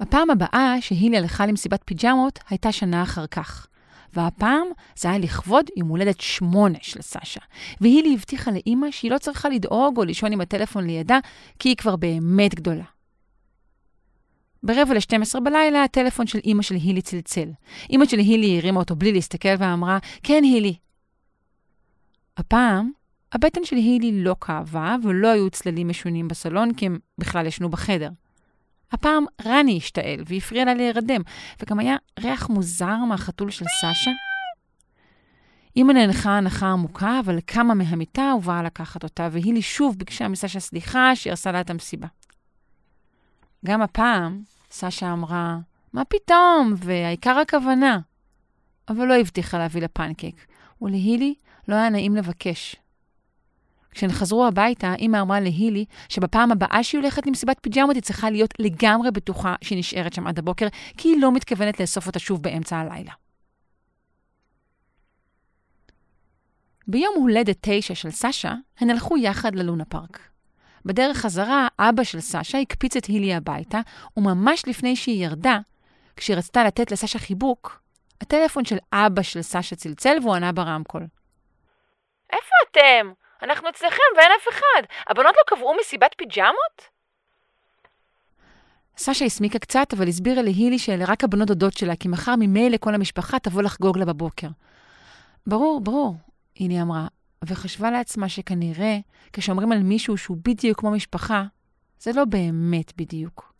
הפעם 0.00 0.30
הבאה 0.30 0.76
שהילי 0.80 1.16
הלכה 1.18 1.46
למסיבת 1.46 1.80
פיג'מות 1.84 2.38
הייתה 2.50 2.72
שנה 2.72 3.02
אחר 3.02 3.26
כך. 3.26 3.66
והפעם 4.14 4.66
זה 4.96 5.08
היה 5.08 5.18
לכבוד 5.18 5.64
יום 5.76 5.88
הולדת 5.88 6.20
שמונה 6.20 6.78
של 6.82 7.02
סשה. 7.02 7.40
והילי 7.80 8.14
הבטיחה 8.14 8.50
לאימא 8.50 8.90
שהיא 8.90 9.10
לא 9.10 9.18
צריכה 9.18 9.48
לדאוג 9.48 9.98
או 9.98 10.04
לישון 10.04 10.32
עם 10.32 10.40
הטלפון 10.40 10.86
לידה, 10.86 11.18
כי 11.58 11.68
היא 11.68 11.76
כבר 11.76 11.96
באמת 11.96 12.54
גדולה. 12.54 12.84
ברבע 14.62 14.94
ל-12 14.94 15.40
בלילה 15.40 15.84
הטלפון 15.84 16.26
של 16.26 16.38
אימא 16.38 16.62
של 16.62 16.74
הילי 16.74 17.02
צלצל. 17.02 17.48
אימא 17.90 18.04
של 18.04 18.18
הילי 18.18 18.58
הרימה 18.58 18.80
אותו 18.80 18.96
בלי 18.96 19.12
להסתכל 19.12 19.54
ואמרה, 19.58 19.98
כן, 20.22 20.44
הילי. 20.44 20.74
הפעם, 22.36 22.90
הבטן 23.32 23.64
של 23.64 23.76
הילי 23.76 24.22
לא 24.24 24.36
כאבה 24.40 24.96
ולא 25.02 25.28
היו 25.28 25.50
צללים 25.50 25.88
משונים 25.88 26.28
בסלון, 26.28 26.74
כי 26.74 26.86
הם 26.86 26.98
בכלל 27.18 27.46
ישנו 27.46 27.68
בחדר. 27.68 28.10
הפעם 28.92 29.24
רני 29.44 29.76
השתעל 29.76 30.22
והפריע 30.26 30.64
לה 30.64 30.74
להירדם, 30.74 31.20
וגם 31.62 31.78
היה 31.78 31.96
ריח 32.20 32.48
מוזר 32.48 32.96
מהחתול 32.96 33.50
של 33.50 33.64
סשה. 33.64 34.10
אמא 35.76 35.92
נאנחה 35.92 36.30
הנחה 36.30 36.66
עמוקה, 36.66 37.20
אבל 37.24 37.40
קמה 37.40 37.74
מהמיטה 37.74 38.32
ובאה 38.38 38.62
לקחת 38.62 39.04
אותה, 39.04 39.28
והילי 39.32 39.62
שוב 39.62 39.98
ביקשה 39.98 40.28
מסשה 40.28 40.60
סליחה 40.60 41.16
שהיא 41.16 41.30
הרסה 41.30 41.52
לה 41.52 41.60
את 41.60 41.70
המסיבה. 41.70 42.06
גם 43.66 43.82
הפעם, 43.82 44.42
סשה 44.72 45.12
אמרה, 45.12 45.58
מה 45.92 46.04
פתאום, 46.04 46.74
והעיקר 46.76 47.38
הכוונה. 47.38 47.98
אבל 48.88 49.04
לא 49.04 49.14
הבטיחה 49.14 49.58
להביא 49.58 49.80
לה 49.80 49.88
פנקק, 49.88 50.34
ולהילי 50.82 51.34
לא 51.68 51.74
היה 51.74 51.88
נעים 51.88 52.16
לבקש. 52.16 52.76
כשהן 53.90 54.10
חזרו 54.10 54.46
הביתה, 54.46 54.94
אמא 54.94 55.20
אמרה 55.20 55.40
להילי 55.40 55.84
שבפעם 56.08 56.52
הבאה 56.52 56.82
שהיא 56.82 57.00
הולכת 57.00 57.26
למסיבת 57.26 57.56
פיג'מות 57.60 57.94
היא 57.94 58.02
צריכה 58.02 58.30
להיות 58.30 58.54
לגמרי 58.58 59.10
בטוחה 59.10 59.54
שהיא 59.62 59.78
נשארת 59.78 60.12
שם 60.12 60.26
עד 60.26 60.38
הבוקר, 60.38 60.66
כי 60.96 61.08
היא 61.08 61.20
לא 61.20 61.32
מתכוונת 61.32 61.80
לאסוף 61.80 62.06
אותה 62.06 62.18
שוב 62.18 62.42
באמצע 62.42 62.78
הלילה. 62.78 63.12
ביום 66.88 67.14
הולדת 67.18 67.56
תשע 67.60 67.94
של 67.94 68.10
סשה, 68.10 68.54
הן 68.78 68.90
הלכו 68.90 69.16
יחד 69.16 69.54
ללונה 69.54 69.84
פארק. 69.84 70.31
בדרך 70.86 71.16
חזרה, 71.16 71.68
אבא 71.78 72.04
של 72.04 72.20
סשה 72.20 72.58
הקפיץ 72.58 72.96
את 72.96 73.04
הילי 73.04 73.34
הביתה, 73.34 73.80
וממש 74.16 74.62
לפני 74.66 74.96
שהיא 74.96 75.24
ירדה, 75.24 75.58
כשהיא 76.16 76.36
רצתה 76.36 76.64
לתת 76.64 76.92
לסשה 76.92 77.18
חיבוק, 77.18 77.82
הטלפון 78.20 78.64
של 78.64 78.76
אבא 78.92 79.22
של 79.22 79.42
סשה 79.42 79.76
צלצל 79.76 80.16
והוא 80.22 80.34
ענה 80.34 80.52
ברמקול. 80.52 81.06
איפה 82.32 82.54
אתם? 82.70 83.12
אנחנו 83.42 83.68
אצלכם 83.68 84.02
ואין 84.16 84.30
אף 84.40 84.48
אחד. 84.48 84.82
הבנות 85.08 85.34
לא 85.36 85.56
קבעו 85.56 85.74
מסיבת 85.80 86.10
פיג'מות? 86.16 86.92
סשה 88.96 89.24
הסמיקה 89.24 89.58
קצת, 89.58 89.92
אבל 89.92 90.08
הסבירה 90.08 90.42
להילי 90.42 90.78
שאלה 90.78 91.04
רק 91.04 91.24
הבנות 91.24 91.48
דודות 91.48 91.76
שלה, 91.76 91.96
כי 91.96 92.08
מחר 92.08 92.34
ממילא 92.38 92.76
כל 92.76 92.94
המשפחה 92.94 93.38
תבוא 93.38 93.62
לחגוג 93.62 93.98
לה 93.98 94.04
בבוקר. 94.04 94.48
ברור, 95.46 95.80
ברור, 95.80 96.16
הילי 96.54 96.82
אמרה, 96.82 97.06
וחשבה 97.46 97.90
לעצמה 97.90 98.28
שכנראה, 98.28 98.98
כשאומרים 99.32 99.72
על 99.72 99.82
מישהו 99.82 100.16
שהוא 100.16 100.36
בדיוק 100.44 100.80
כמו 100.80 100.90
משפחה, 100.90 101.44
זה 102.00 102.12
לא 102.12 102.24
באמת 102.24 102.92
בדיוק. 102.96 103.52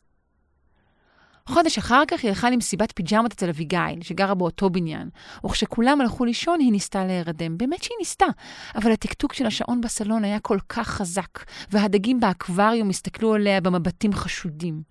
חודש 1.47 1.79
אחר 1.79 2.03
כך 2.09 2.23
היא 2.23 2.29
הלכה 2.29 2.51
למסיבת 2.51 2.93
פיג'מות 2.97 3.33
אצל 3.33 3.49
אביגיל, 3.49 4.03
שגרה 4.03 4.35
באותו 4.35 4.71
בניין, 4.71 5.09
וכשכולם 5.45 6.01
הלכו 6.01 6.25
לישון 6.25 6.61
היא 6.61 6.73
ניסתה 6.73 7.05
להירדם. 7.05 7.59
באמת 7.59 7.83
שהיא 7.83 7.97
ניסתה, 7.99 8.27
אבל 8.75 8.93
הטקטוק 8.93 9.33
של 9.33 9.47
השעון 9.47 9.81
בסלון 9.81 10.25
היה 10.25 10.41
כל 10.41 10.59
כך 10.69 10.89
חזק, 10.89 11.45
והדגים 11.71 12.21
באקווריום 12.21 12.91
הסתכלו 12.91 13.35
עליה 13.35 13.61
במבטים 13.61 14.13
חשודים. 14.13 14.83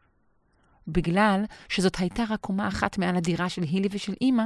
בגלל 0.88 1.44
שזאת 1.70 1.96
הייתה 2.00 2.24
רק 2.30 2.40
קומה 2.40 2.68
אחת 2.68 2.98
מעל 2.98 3.16
הדירה 3.16 3.50
של 3.50 3.62
הילי 3.62 3.88
ושל 3.92 4.14
אימא, 4.22 4.46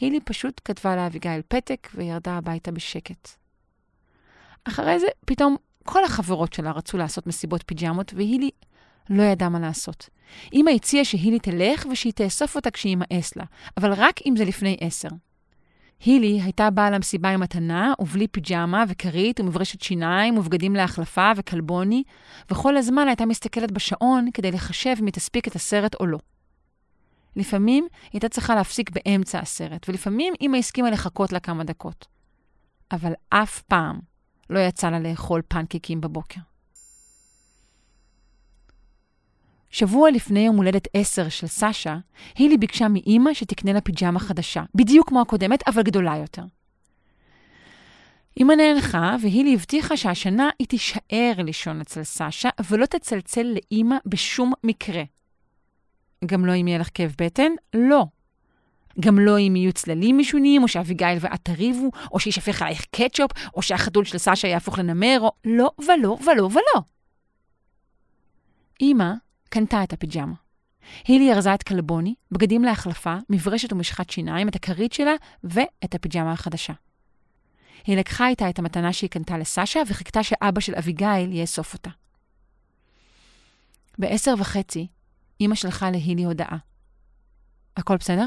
הילי 0.00 0.20
פשוט 0.20 0.60
כתבה 0.64 0.96
לאביגיל 0.96 1.42
פתק 1.48 1.88
וירדה 1.94 2.32
הביתה 2.32 2.70
בשקט. 2.70 3.41
אחרי 4.64 5.00
זה, 5.00 5.06
פתאום 5.26 5.56
כל 5.84 6.04
החברות 6.04 6.52
שלה 6.52 6.72
רצו 6.72 6.98
לעשות 6.98 7.26
מסיבות 7.26 7.62
פיג'מות, 7.66 8.12
והילי 8.16 8.50
לא 9.10 9.22
ידעה 9.22 9.48
מה 9.48 9.58
לעשות. 9.58 10.08
אמא 10.52 10.70
הציעה 10.70 11.04
שהילי 11.04 11.38
תלך 11.38 11.86
ושהיא 11.90 12.12
תאסוף 12.12 12.56
אותה 12.56 12.70
כשימאס 12.70 13.36
לה, 13.36 13.44
אבל 13.76 13.92
רק 13.92 14.20
אם 14.26 14.34
זה 14.36 14.44
לפני 14.44 14.76
עשר. 14.80 15.08
הילי 16.04 16.40
הייתה 16.42 16.70
באה 16.70 16.90
למסיבה 16.90 17.30
עם 17.30 17.40
מתנה, 17.40 17.92
ובלי 17.98 18.28
פיג'מה 18.28 18.84
וכרית 18.88 19.40
ומברשת 19.40 19.80
שיניים 19.80 20.38
ובגדים 20.38 20.76
להחלפה 20.76 21.30
וכלבוני, 21.36 22.02
וכל 22.50 22.76
הזמן 22.76 23.08
הייתה 23.08 23.26
מסתכלת 23.26 23.70
בשעון 23.70 24.28
כדי 24.34 24.50
לחשב 24.50 24.94
אם 25.00 25.06
היא 25.06 25.12
תספיק 25.12 25.48
את 25.48 25.54
הסרט 25.54 25.94
או 26.00 26.06
לא. 26.06 26.18
לפעמים 27.36 27.84
היא 27.84 28.10
הייתה 28.12 28.28
צריכה 28.28 28.54
להפסיק 28.54 28.90
באמצע 28.90 29.38
הסרט, 29.38 29.88
ולפעמים 29.88 30.34
אמא 30.40 30.56
הסכימה 30.56 30.90
לחכות 30.90 31.32
לה 31.32 31.40
כמה 31.40 31.64
דקות. 31.64 32.06
אבל 32.92 33.12
אף 33.30 33.62
פעם 33.62 34.11
לא 34.52 34.58
יצא 34.58 34.90
לה 34.90 35.00
לאכול 35.00 35.42
פנקקים 35.48 36.00
בבוקר. 36.00 36.40
שבוע 39.70 40.10
לפני 40.10 40.40
יום 40.40 40.56
הולדת 40.56 40.88
10 40.94 41.28
של 41.28 41.46
סשה, 41.46 41.96
הילי 42.34 42.58
ביקשה 42.58 42.88
מאימא 42.88 43.34
שתקנה 43.34 43.72
לה 43.72 43.80
פיג'מה 43.80 44.20
חדשה, 44.20 44.62
בדיוק 44.74 45.08
כמו 45.08 45.20
הקודמת, 45.20 45.68
אבל 45.68 45.82
גדולה 45.82 46.16
יותר. 46.16 46.42
אימא 48.36 48.52
נאנחה, 48.52 49.16
והילי 49.22 49.54
הבטיחה 49.54 49.96
שהשנה 49.96 50.50
היא 50.58 50.66
תישאר 50.66 51.32
לישון 51.38 51.80
אצל 51.80 52.02
סשה, 52.02 52.48
ולא 52.70 52.86
תצלצל 52.86 53.46
לאימא 53.54 53.96
בשום 54.06 54.52
מקרה. 54.64 55.02
גם 56.26 56.46
לא 56.46 56.56
אם 56.56 56.68
יהיה 56.68 56.78
לך 56.78 56.88
כאב 56.94 57.14
בטן? 57.18 57.52
לא. 57.74 58.04
גם 59.00 59.18
לא 59.18 59.38
אם 59.38 59.56
יהיו 59.56 59.72
צללים 59.72 60.18
משונים, 60.18 60.62
או 60.62 60.68
שאביגיל 60.68 61.18
ואת 61.20 61.40
תריבו, 61.42 61.90
או 62.12 62.20
שישפך 62.20 62.62
עלייך 62.62 62.86
קטשופ, 62.90 63.30
או 63.54 63.62
שהחתול 63.62 64.04
של 64.04 64.18
סשה 64.18 64.48
יהפוך 64.48 64.78
לנמר, 64.78 65.18
או 65.20 65.32
לא 65.44 65.70
ולא 65.88 66.18
ולא 66.26 66.44
ולא. 66.44 66.82
אמא 68.80 69.12
קנתה 69.48 69.82
את 69.82 69.92
הפיג'מה. 69.92 70.34
הילי 71.04 71.32
ארזה 71.32 71.54
את 71.54 71.62
כלבוני, 71.62 72.14
בגדים 72.30 72.62
להחלפה, 72.62 73.16
מברשת 73.30 73.72
ומשחת 73.72 74.10
שיניים, 74.10 74.48
את 74.48 74.56
הכרית 74.56 74.92
שלה 74.92 75.12
ואת 75.44 75.94
הפיג'מה 75.94 76.32
החדשה. 76.32 76.72
היא 77.86 77.96
לקחה 77.96 78.28
איתה 78.28 78.48
את 78.48 78.58
המתנה 78.58 78.92
שהיא 78.92 79.10
קנתה 79.10 79.38
לסשה 79.38 79.80
וחיכתה 79.86 80.22
שאבא 80.22 80.60
של 80.60 80.74
אביגיל 80.74 81.32
יאסוף 81.32 81.74
אותה. 81.74 81.90
בעשר 83.98 84.34
וחצי, 84.38 84.86
אמא 85.40 85.54
שלחה 85.54 85.90
להילי 85.90 86.24
הודעה. 86.24 86.56
הכל 87.76 87.96
בסדר? 87.96 88.26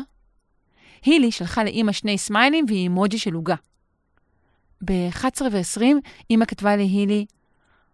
הילי 1.03 1.31
שלחה 1.31 1.63
לאמא 1.63 1.91
שני 1.91 2.17
סמיילים 2.17 2.65
והיא 2.67 2.83
אימוג'י 2.83 3.17
של 3.17 3.33
עוגה. 3.33 3.55
ב-11 4.81 5.41
ו-20 5.51 5.83
אמא 6.31 6.45
כתבה 6.45 6.75
להילי, 6.75 7.25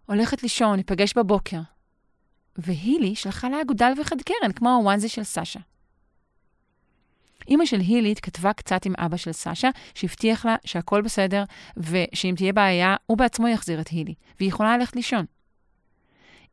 הולכת 0.06 0.42
לישון, 0.42 0.76
ניפגש 0.76 1.14
בבוקר. 1.16 1.60
והילי 2.56 3.14
שלחה 3.14 3.48
לה 3.48 3.62
אגודל 3.62 3.92
וחד 4.00 4.16
קרן, 4.22 4.52
כמו 4.52 4.70
הוואנזי 4.70 5.08
של 5.08 5.22
סשה. 5.24 5.60
אימא 7.48 7.64
של 7.64 7.80
הילי 7.80 8.12
התכתבה 8.12 8.52
קצת 8.52 8.86
עם 8.86 8.92
אבא 8.98 9.16
של 9.16 9.32
סשה, 9.32 9.70
שהבטיח 9.94 10.46
לה 10.46 10.56
שהכל 10.64 11.02
בסדר, 11.02 11.44
ושאם 11.76 12.34
תהיה 12.36 12.52
בעיה, 12.52 12.96
הוא 13.06 13.18
בעצמו 13.18 13.48
יחזיר 13.48 13.80
את 13.80 13.88
הילי, 13.88 14.14
והיא 14.38 14.48
יכולה 14.48 14.78
ללכת 14.78 14.96
לישון. 14.96 15.24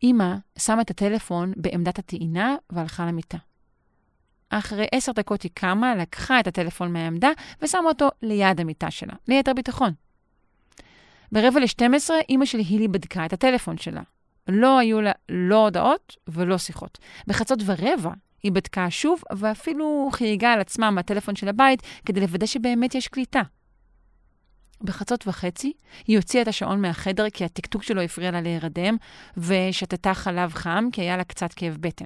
אימא 0.04 0.36
שמה 0.58 0.82
את 0.82 0.90
הטלפון 0.90 1.54
בעמדת 1.56 2.00
הטעינה 2.00 2.56
והלכה 2.70 3.06
למיטה. 3.06 3.38
אחרי 4.50 4.86
עשר 4.92 5.12
דקות 5.12 5.42
היא 5.42 5.52
קמה, 5.54 5.96
לקחה 5.96 6.40
את 6.40 6.48
הטלפון 6.48 6.94
מהעמדה 6.94 7.30
ושמה 7.62 7.88
אותו 7.88 8.10
ליד 8.22 8.62
המיטה 8.62 8.92
שלה, 8.92 9.14
ליתר 9.28 9.54
ביטחון. 9.54 9.94
ברבע 11.32 11.60
ל-12 11.60 12.10
אימא 12.30 12.46
של 12.46 12.58
הילי 12.58 12.88
בדקה 12.88 13.26
את 13.26 13.34
הטלפון 13.34 13.78
שלה. 13.78 14.02
לא 14.48 14.80
היו 14.80 15.02
לה 15.02 15.12
לא 15.30 15.64
הודעות 15.64 16.16
ולא 16.28 16.58
שיחות. 16.58 16.98
בחצות 17.28 17.60
ורבע 17.66 18.12
היא 18.44 18.52
בדקה 18.52 18.90
שוב, 18.90 19.24
ואפילו 19.38 20.10
חייגה 20.12 20.54
על 20.54 20.62
עצמה 20.62 20.92
מהטלפון 20.92 21.36
של 21.36 21.48
הבית 21.48 21.82
כדי 22.06 22.20
לוודא 22.20 22.46
שבאמת 22.46 22.96
יש 22.96 23.08
קליטה. 23.08 23.42
בחצות 24.82 25.28
וחצי 25.28 25.74
היא 26.08 26.18
הוציאה 26.18 26.44
את 26.44 26.48
השעון 26.48 26.82
מהחדר 26.82 27.30
כי 27.30 27.46
הטקטוק 27.46 27.84
שלו 27.84 28.02
הפריע 28.02 28.32
לה 28.32 28.42
להירדם, 28.42 28.98
ושתתה 29.38 30.14
חלב 30.14 30.54
חם 30.54 30.86
כי 30.92 31.02
היה 31.02 31.18
לה 31.18 31.24
קצת 31.24 31.54
כאב 31.54 31.78
בטן. 31.80 32.06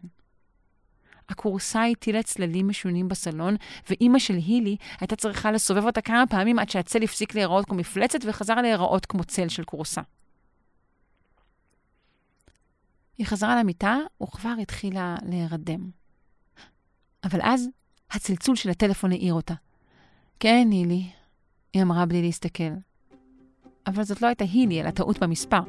הכורסה 1.33 1.83
הטילה 1.83 2.23
צללים 2.23 2.67
משונים 2.67 3.07
בסלון, 3.07 3.55
ואימא 3.89 4.19
של 4.19 4.35
הילי 4.35 4.77
הייתה 4.99 5.15
צריכה 5.15 5.51
לסובב 5.51 5.85
אותה 5.85 6.01
כמה 6.01 6.23
פעמים 6.29 6.59
עד 6.59 6.69
שהצל 6.69 7.03
הפסיק 7.03 7.35
להיראות 7.35 7.65
כמו 7.65 7.75
מפלצת 7.77 8.19
וחזר 8.25 8.55
להיראות 8.55 9.05
כמו 9.05 9.23
צל 9.23 9.47
של 9.47 9.63
כורסה. 9.63 10.01
היא 13.17 13.25
חזרה 13.25 13.59
למיטה 13.59 13.97
וכבר 14.23 14.53
התחילה 14.61 15.15
להירדם. 15.29 15.89
אבל 17.23 17.39
אז 17.41 17.67
הצלצול 18.11 18.55
של 18.55 18.69
הטלפון 18.69 19.11
העיר 19.11 19.33
אותה. 19.33 19.53
כן, 20.39 20.67
הילי, 20.71 21.09
היא 21.73 21.81
אמרה 21.81 22.05
בלי 22.05 22.21
להסתכל. 22.21 22.73
אבל 23.87 24.03
זאת 24.03 24.21
לא 24.21 24.27
הייתה 24.27 24.45
הילי, 24.45 24.81
אלא 24.81 24.91
טעות 24.91 25.19
במספר. 25.19 25.61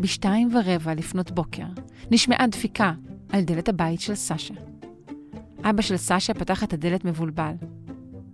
בשתיים 0.00 0.48
ורבע 0.54 0.94
לפנות 0.94 1.30
בוקר 1.30 1.66
נשמעה 2.10 2.46
דפיקה 2.46 2.92
על 3.32 3.40
דלת 3.40 3.68
הבית 3.68 4.00
של 4.00 4.14
סשה. 4.14 4.54
אבא 5.64 5.82
של 5.82 5.96
סשה 5.96 6.34
פתח 6.34 6.64
את 6.64 6.72
הדלת 6.72 7.04
מבולבל. 7.04 7.52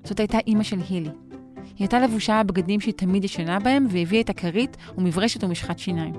זאת 0.05 0.21
הייתה 0.21 0.39
אימא 0.47 0.63
של 0.63 0.79
הילי. 0.89 1.09
היא 1.09 1.75
הייתה 1.79 2.01
לבושה 2.01 2.43
בבגדים 2.43 2.81
שהיא 2.81 2.95
תמיד 2.95 3.25
ישנה 3.25 3.61
בהם, 3.61 3.87
והביאה 3.91 4.21
את 4.21 4.31
הכרית 4.31 4.77
ומברשת 4.99 5.45
ומשחת 5.45 5.79
שיניים. 5.79 6.15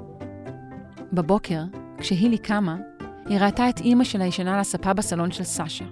בבוקר, 1.13 1.63
כשהילי 1.97 2.38
קמה, 2.38 2.77
היא 3.25 3.39
ראתה 3.39 3.69
את 3.69 3.79
אימא 3.79 4.03
שלה 4.03 4.25
ישנה 4.25 4.53
על 4.53 4.59
הספה 4.59 4.93
בסלון 4.93 5.31
של 5.31 5.43
סשה. 5.43 5.85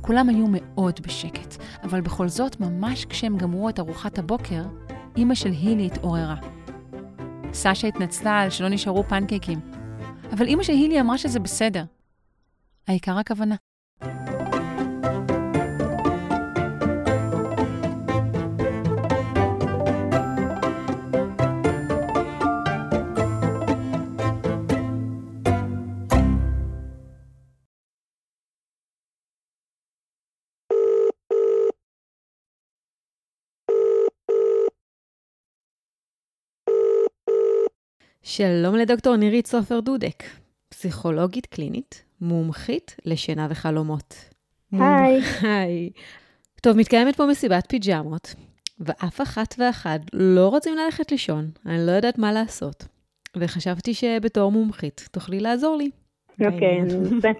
כולם 0.00 0.28
היו 0.28 0.46
מאוד 0.50 1.00
בשקט, 1.02 1.56
אבל 1.82 2.00
בכל 2.00 2.28
זאת, 2.28 2.60
ממש 2.60 3.04
כשהם 3.04 3.36
גמרו 3.36 3.68
את 3.68 3.80
ארוחת 3.80 4.18
הבוקר, 4.18 4.62
אימא 5.16 5.34
של 5.34 5.50
הילי 5.50 5.86
התעוררה. 5.86 6.36
סשה 7.52 7.88
התנצלה 7.88 8.40
על 8.40 8.50
שלא 8.50 8.68
נשארו 8.68 9.04
פנקייקים, 9.08 9.60
אבל 10.32 10.46
אימא 10.46 10.62
של 10.62 10.72
הילי 10.72 11.00
אמרה 11.00 11.18
שזה 11.18 11.40
בסדר. 11.40 11.84
העיקר 12.88 13.18
הכוונה. 13.18 13.56
שלום 38.22 38.74
לדוקטור 38.76 39.16
נירית 39.16 39.46
סופר 39.46 39.80
דודק, 39.80 40.22
פסיכולוגית 40.68 41.46
קלינית, 41.46 42.04
מומחית 42.20 42.96
לשינה 43.04 43.46
וחלומות. 43.50 44.14
היי. 44.72 45.20
היי. 45.42 45.90
טוב, 46.62 46.76
מתקיימת 46.76 47.16
פה 47.16 47.26
מסיבת 47.26 47.66
פיג'מות, 47.68 48.34
ואף 48.80 49.20
אחת 49.20 49.54
ואחד 49.58 49.98
לא 50.12 50.48
רוצים 50.48 50.76
ללכת 50.76 51.10
לישון, 51.10 51.50
אני 51.66 51.86
לא 51.86 51.92
יודעת 51.92 52.18
מה 52.18 52.32
לעשות. 52.32 52.84
וחשבתי 53.36 53.94
שבתור 53.94 54.52
מומחית 54.52 55.08
תוכלי 55.12 55.40
לעזור 55.40 55.76
לי. 55.76 55.90
אוקיי, 56.46 56.80
אני. 56.80 57.32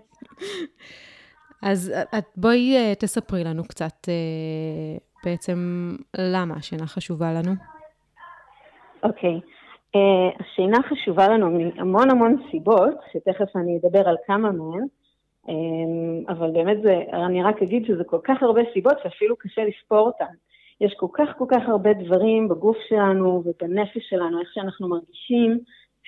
אז 1.62 1.92
את 2.18 2.24
בואי 2.36 2.76
אה, 2.76 2.94
תספרי 2.94 3.44
לנו 3.44 3.64
קצת 3.64 4.08
אה, 4.08 4.98
בעצם 5.24 5.90
למה 6.18 6.54
השינה 6.54 6.86
חשובה 6.86 7.32
לנו. 7.32 7.54
אוקיי. 9.02 9.40
Uh, 9.40 9.59
השינה 10.40 10.78
חשובה 10.88 11.28
לנו 11.28 11.50
מהמון 11.50 12.10
המון 12.10 12.36
סיבות, 12.50 12.94
שתכף 13.12 13.56
אני 13.56 13.78
אדבר 13.78 14.08
על 14.08 14.16
כמה 14.26 14.50
מהן, 14.52 14.86
um, 15.46 16.32
אבל 16.32 16.50
באמת 16.50 16.82
זה, 16.82 17.02
אני 17.12 17.42
רק 17.42 17.62
אגיד 17.62 17.86
שזה 17.86 18.04
כל 18.04 18.18
כך 18.24 18.42
הרבה 18.42 18.60
סיבות 18.72 18.94
שאפילו 19.02 19.36
קשה 19.36 19.62
לספור 19.64 20.06
אותן. 20.06 20.34
יש 20.80 20.94
כל 20.94 21.06
כך 21.12 21.28
כל 21.38 21.44
כך 21.48 21.68
הרבה 21.68 21.92
דברים 21.92 22.48
בגוף 22.48 22.76
שלנו 22.88 23.42
ובנפש 23.44 24.08
שלנו, 24.08 24.40
איך 24.40 24.48
שאנחנו 24.54 24.88
מרגישים, 24.88 25.58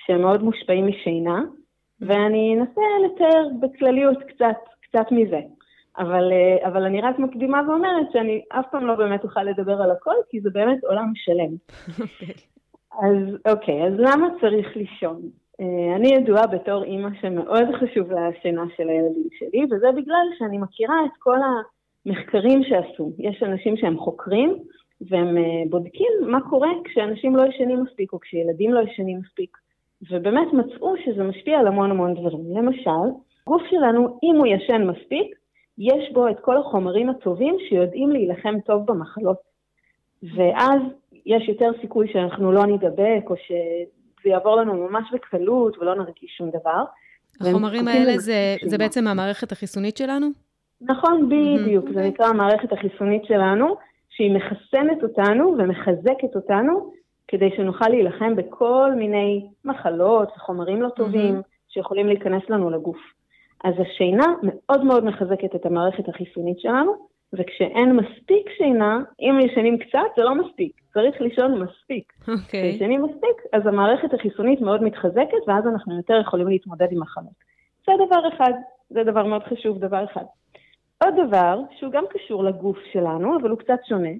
שהם 0.05 0.21
מאוד 0.21 0.43
מושפעים 0.43 0.87
משינה, 0.87 1.41
ואני 2.01 2.55
אנסה 2.57 2.81
לתאר 3.05 3.47
בכלליות 3.59 4.17
קצת, 4.23 4.57
קצת 4.81 5.05
מזה. 5.11 5.39
אבל, 5.97 6.31
uh, 6.31 6.67
אבל 6.67 6.83
אני 6.83 7.01
רק 7.01 7.19
מקדימה 7.19 7.61
ואומרת 7.67 8.11
שאני 8.13 8.41
אף 8.49 8.65
פעם 8.71 8.87
לא 8.87 8.95
באמת 8.95 9.23
אוכל 9.23 9.43
לדבר 9.43 9.81
על 9.81 9.91
הכל, 9.91 10.15
כי 10.29 10.41
זה 10.41 10.49
באמת 10.49 10.83
עולם 10.83 11.11
שלם. 11.15 11.55
אז 13.01 13.51
אוקיי, 13.51 13.87
אז 13.87 13.93
למה 13.97 14.27
צריך 14.41 14.75
לישון? 14.75 15.21
Uh, 15.61 15.95
אני 15.95 16.07
ידועה 16.15 16.47
בתור 16.47 16.83
אימא 16.83 17.09
שמאוד 17.21 17.65
חשוב 17.79 18.11
לה 18.11 18.27
השינה 18.27 18.63
של 18.77 18.89
הילדים 18.89 19.27
שלי, 19.31 19.63
וזה 19.65 19.87
בגלל 19.95 20.25
שאני 20.37 20.57
מכירה 20.57 20.95
את 21.05 21.11
כל 21.19 21.37
המחקרים 22.05 22.63
שעשו. 22.63 23.11
יש 23.19 23.43
אנשים 23.43 23.77
שהם 23.77 23.97
חוקרים, 23.97 24.55
והם 25.01 25.37
uh, 25.37 25.69
בודקים 25.69 26.11
מה 26.27 26.41
קורה 26.49 26.69
כשאנשים 26.83 27.35
לא 27.35 27.43
ישנים 27.43 27.83
מספיק, 27.83 28.13
או 28.13 28.19
כשילדים 28.19 28.73
לא 28.73 28.79
ישנים 28.79 29.19
מספיק. 29.19 29.57
ובאמת 30.11 30.53
מצאו 30.53 30.93
שזה 31.05 31.23
משפיע 31.23 31.59
על 31.59 31.67
המון 31.67 31.91
המון 31.91 32.13
דברים. 32.13 32.57
למשל, 32.57 33.17
גוף 33.47 33.61
שלנו, 33.69 34.19
אם 34.23 34.35
הוא 34.35 34.47
ישן 34.47 34.83
מספיק, 34.83 35.35
יש 35.77 36.11
בו 36.13 36.27
את 36.27 36.39
כל 36.39 36.57
החומרים 36.57 37.09
הטובים 37.09 37.55
שיודעים 37.69 38.09
להילחם 38.09 38.59
טוב 38.65 38.85
במחלות. 38.85 39.37
ואז 40.23 40.81
יש 41.25 41.49
יותר 41.49 41.69
סיכוי 41.81 42.07
שאנחנו 42.13 42.51
לא 42.51 42.65
נידבק, 42.65 43.29
או 43.29 43.35
שזה 43.35 44.29
יעבור 44.29 44.55
לנו 44.55 44.73
ממש 44.73 45.03
בקלות 45.13 45.77
ולא 45.77 45.95
נרגיש 45.95 46.35
שום 46.37 46.49
דבר. 46.49 46.83
החומרים 47.41 47.87
האלה 47.87 48.17
זה, 48.17 48.55
זה 48.65 48.77
בעצם 48.77 49.07
המערכת 49.07 49.51
החיסונית 49.51 49.97
שלנו? 49.97 50.27
נכון, 50.81 51.29
בדיוק. 51.29 51.85
זה 51.93 52.07
נקרא 52.07 52.25
המערכת 52.25 52.73
החיסונית 52.73 53.25
שלנו, 53.25 53.75
שהיא 54.09 54.35
מחסנת 54.35 55.03
אותנו 55.03 55.55
ומחזקת 55.57 56.35
אותנו, 56.35 56.91
כדי 57.27 57.49
שנוכל 57.55 57.89
להילחם 57.89 58.35
בכל 58.35 58.91
מיני 58.97 59.47
מחלות 59.65 60.29
וחומרים 60.35 60.81
לא 60.81 60.89
טובים 60.89 61.41
שיכולים 61.69 62.07
להיכנס 62.07 62.43
לנו 62.49 62.69
לגוף. 62.69 62.97
אז 63.63 63.73
השינה 63.79 64.25
מאוד 64.43 64.83
מאוד 64.83 65.05
מחזקת 65.05 65.55
את 65.55 65.65
המערכת 65.65 66.09
החיסונית 66.09 66.59
שלנו, 66.59 66.91
וכשאין 67.33 67.91
מספיק 67.95 68.49
שינה, 68.57 68.99
אם 69.19 69.39
ישנים 69.39 69.77
קצת, 69.77 70.09
זה 70.17 70.23
לא 70.23 70.35
מספיק. 70.35 70.81
צריך 70.93 71.21
לישון 71.21 71.63
מספיק. 71.63 72.13
אוקיי. 72.21 72.35
Okay. 72.35 72.69
כשישנים 72.69 73.01
מספיק, 73.01 73.37
אז 73.53 73.67
המערכת 73.67 74.13
החיסונית 74.13 74.61
מאוד 74.61 74.83
מתחזקת, 74.83 75.47
ואז 75.47 75.67
אנחנו 75.67 75.97
יותר 75.97 76.19
יכולים 76.21 76.47
להתמודד 76.47 76.87
עם 76.91 77.01
מחלות. 77.01 77.53
זה 77.85 77.91
דבר 78.07 78.27
אחד, 78.35 78.51
זה 78.89 79.03
דבר 79.03 79.23
מאוד 79.23 79.43
חשוב, 79.43 79.79
דבר 79.79 80.05
אחד. 80.05 80.23
עוד 81.03 81.13
דבר, 81.27 81.59
שהוא 81.79 81.91
גם 81.91 82.03
קשור 82.09 82.43
לגוף 82.43 82.77
שלנו, 82.91 83.37
אבל 83.41 83.49
הוא 83.49 83.59
קצת 83.59 83.79
שונה, 83.89 84.13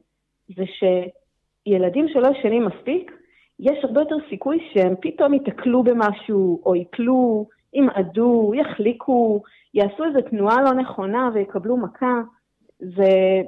זה 0.55 0.63
שילדים 0.65 2.07
שלא 2.07 2.27
ישנים 2.27 2.65
מספיק, 2.65 3.11
יש 3.59 3.83
הרבה 3.83 4.01
יותר 4.01 4.15
סיכוי 4.29 4.69
שהם 4.73 4.93
פתאום 5.01 5.33
ייתקלו 5.33 5.83
במשהו, 5.83 6.61
או 6.65 6.75
ייפלו, 6.75 7.47
ימעדו, 7.73 8.51
יחליקו, 8.55 9.41
יעשו 9.73 10.05
איזו 10.05 10.21
תנועה 10.29 10.61
לא 10.61 10.73
נכונה 10.73 11.29
ויקבלו 11.33 11.77
מכה. 11.77 12.21
זה 12.95 13.41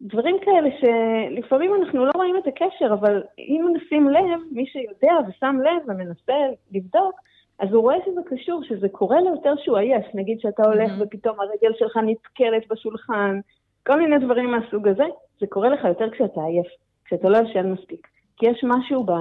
דברים 0.00 0.36
כאלה 0.44 0.68
שלפעמים 0.80 1.74
אנחנו 1.74 2.04
לא 2.04 2.10
רואים 2.14 2.36
את 2.36 2.46
הקשר, 2.46 2.92
אבל 2.92 3.22
אם 3.38 3.66
נשים 3.74 4.08
לב, 4.08 4.40
מי 4.52 4.66
שיודע 4.66 5.14
ושם 5.28 5.56
לב 5.64 5.82
ומנסה 5.88 6.34
לבדוק, 6.72 7.14
אז 7.58 7.72
הוא 7.72 7.82
רואה 7.82 7.96
שזה 8.06 8.20
קשור, 8.26 8.62
שזה 8.64 8.88
קורה 8.88 9.20
לו 9.20 9.30
יותר 9.30 9.54
שהוא 9.56 9.78
עייף. 9.78 10.06
נגיד 10.14 10.40
שאתה 10.40 10.62
הולך 10.62 10.90
mm-hmm. 10.90 11.02
ופתאום 11.02 11.40
הרגל 11.40 11.72
שלך 11.78 11.96
נתקלת 11.96 12.68
בשולחן, 12.70 13.40
כל 13.86 14.00
מיני 14.00 14.18
דברים 14.18 14.50
מהסוג 14.50 14.88
הזה, 14.88 15.04
זה 15.40 15.46
קורה 15.46 15.68
לך 15.68 15.84
יותר 15.84 16.10
כשאתה 16.10 16.40
עייף, 16.40 16.66
כשאתה 17.04 17.28
לא 17.28 17.38
ישן 17.38 17.72
מספיק. 17.72 18.08
כי 18.36 18.46
יש 18.46 18.64
משהו 18.64 19.04
ב... 19.04 19.12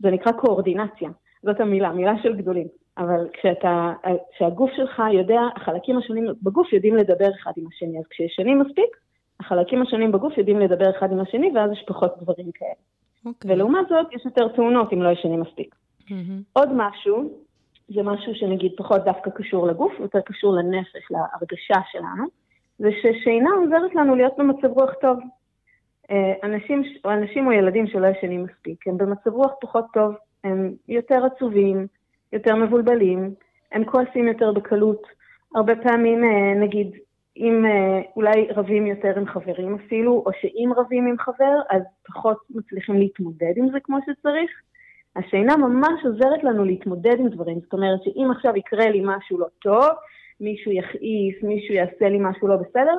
זה 0.00 0.10
נקרא 0.10 0.32
קואורדינציה, 0.32 1.08
זאת 1.42 1.60
המילה, 1.60 1.92
מילה 1.92 2.14
של 2.22 2.36
גדולים. 2.36 2.66
אבל 2.98 3.28
כשאתה, 3.32 3.92
כשהגוף 4.34 4.70
שלך 4.76 5.02
יודע, 5.12 5.40
החלקים 5.56 5.98
השונים 5.98 6.26
בגוף 6.42 6.72
יודעים 6.72 6.96
לדבר 6.96 7.28
אחד 7.42 7.52
עם 7.56 7.66
השני, 7.66 7.98
אז 7.98 8.04
כשישנים 8.10 8.58
מספיק, 8.58 8.96
החלקים 9.40 9.82
השונים 9.82 10.12
בגוף 10.12 10.38
יודעים 10.38 10.58
לדבר 10.60 10.90
אחד 10.98 11.12
עם 11.12 11.20
השני, 11.20 11.52
ואז 11.54 11.70
יש 11.72 11.84
פחות 11.86 12.12
דברים 12.22 12.50
כאלה. 12.54 12.70
Okay. 12.70 13.26
אוקיי. 13.26 13.52
ולעומת 13.52 13.88
זאת, 13.88 14.06
יש 14.12 14.24
יותר 14.24 14.48
תאונות 14.48 14.92
אם 14.92 15.02
לא 15.02 15.08
ישנים 15.08 15.40
מספיק. 15.40 15.74
Mm-hmm. 16.00 16.42
עוד 16.52 16.68
משהו, 16.74 17.30
זה 17.88 18.02
משהו 18.02 18.34
שנגיד 18.34 18.72
פחות 18.76 19.04
דווקא 19.04 19.30
קשור 19.30 19.66
לגוף, 19.66 19.92
יותר 20.00 20.20
קשור 20.20 20.52
לנפש, 20.52 21.10
להרגשה 21.10 21.80
שלנו, 21.90 22.24
זה 22.78 22.88
ששינה 23.02 23.50
עוזרת 23.50 23.94
לנו 23.94 24.14
להיות 24.14 24.32
במצב 24.38 24.68
רוח 24.68 24.90
טוב. 25.00 25.18
אה, 26.10 26.32
אנשים, 26.42 26.82
או 27.04 27.10
אנשים 27.10 27.46
או 27.46 27.52
ילדים 27.52 27.86
שלא 27.86 28.06
ישנים 28.06 28.44
מספיק, 28.44 28.88
הם 28.88 28.98
במצב 28.98 29.30
רוח 29.30 29.52
פחות 29.60 29.84
טוב, 29.92 30.14
הם 30.44 30.72
יותר 30.88 31.24
עצובים, 31.24 31.86
יותר 32.32 32.56
מבולבלים, 32.56 33.34
הם 33.72 33.84
כועסים 33.84 34.28
יותר 34.28 34.52
בקלות. 34.52 35.02
הרבה 35.54 35.76
פעמים, 35.76 36.24
אה, 36.24 36.54
נגיד, 36.60 36.90
אם 37.38 37.64
אה, 37.66 38.00
אולי 38.16 38.46
רבים 38.50 38.86
יותר 38.86 39.18
עם 39.18 39.26
חברים 39.26 39.74
אפילו, 39.74 40.22
או 40.26 40.30
שאם 40.40 40.70
רבים 40.76 41.06
עם 41.06 41.18
חבר, 41.18 41.54
אז 41.70 41.82
פחות 42.06 42.38
מצליחים 42.50 42.98
להתמודד 42.98 43.52
עם 43.56 43.70
זה 43.72 43.78
כמו 43.80 43.98
שצריך. 44.06 44.50
השינה 45.16 45.56
ממש 45.56 46.04
עוזרת 46.04 46.44
לנו 46.44 46.64
להתמודד 46.64 47.16
עם 47.18 47.28
דברים. 47.28 47.60
זאת 47.60 47.72
אומרת 47.72 48.02
שאם 48.02 48.28
עכשיו 48.30 48.56
יקרה 48.56 48.90
לי 48.90 49.00
משהו 49.04 49.38
לא 49.38 49.46
טוב, 49.62 49.88
מישהו 50.40 50.72
יכעיס, 50.72 51.42
מישהו 51.42 51.74
יעשה 51.74 52.08
לי 52.08 52.18
משהו 52.20 52.48
לא 52.48 52.56
בסדר, 52.56 52.94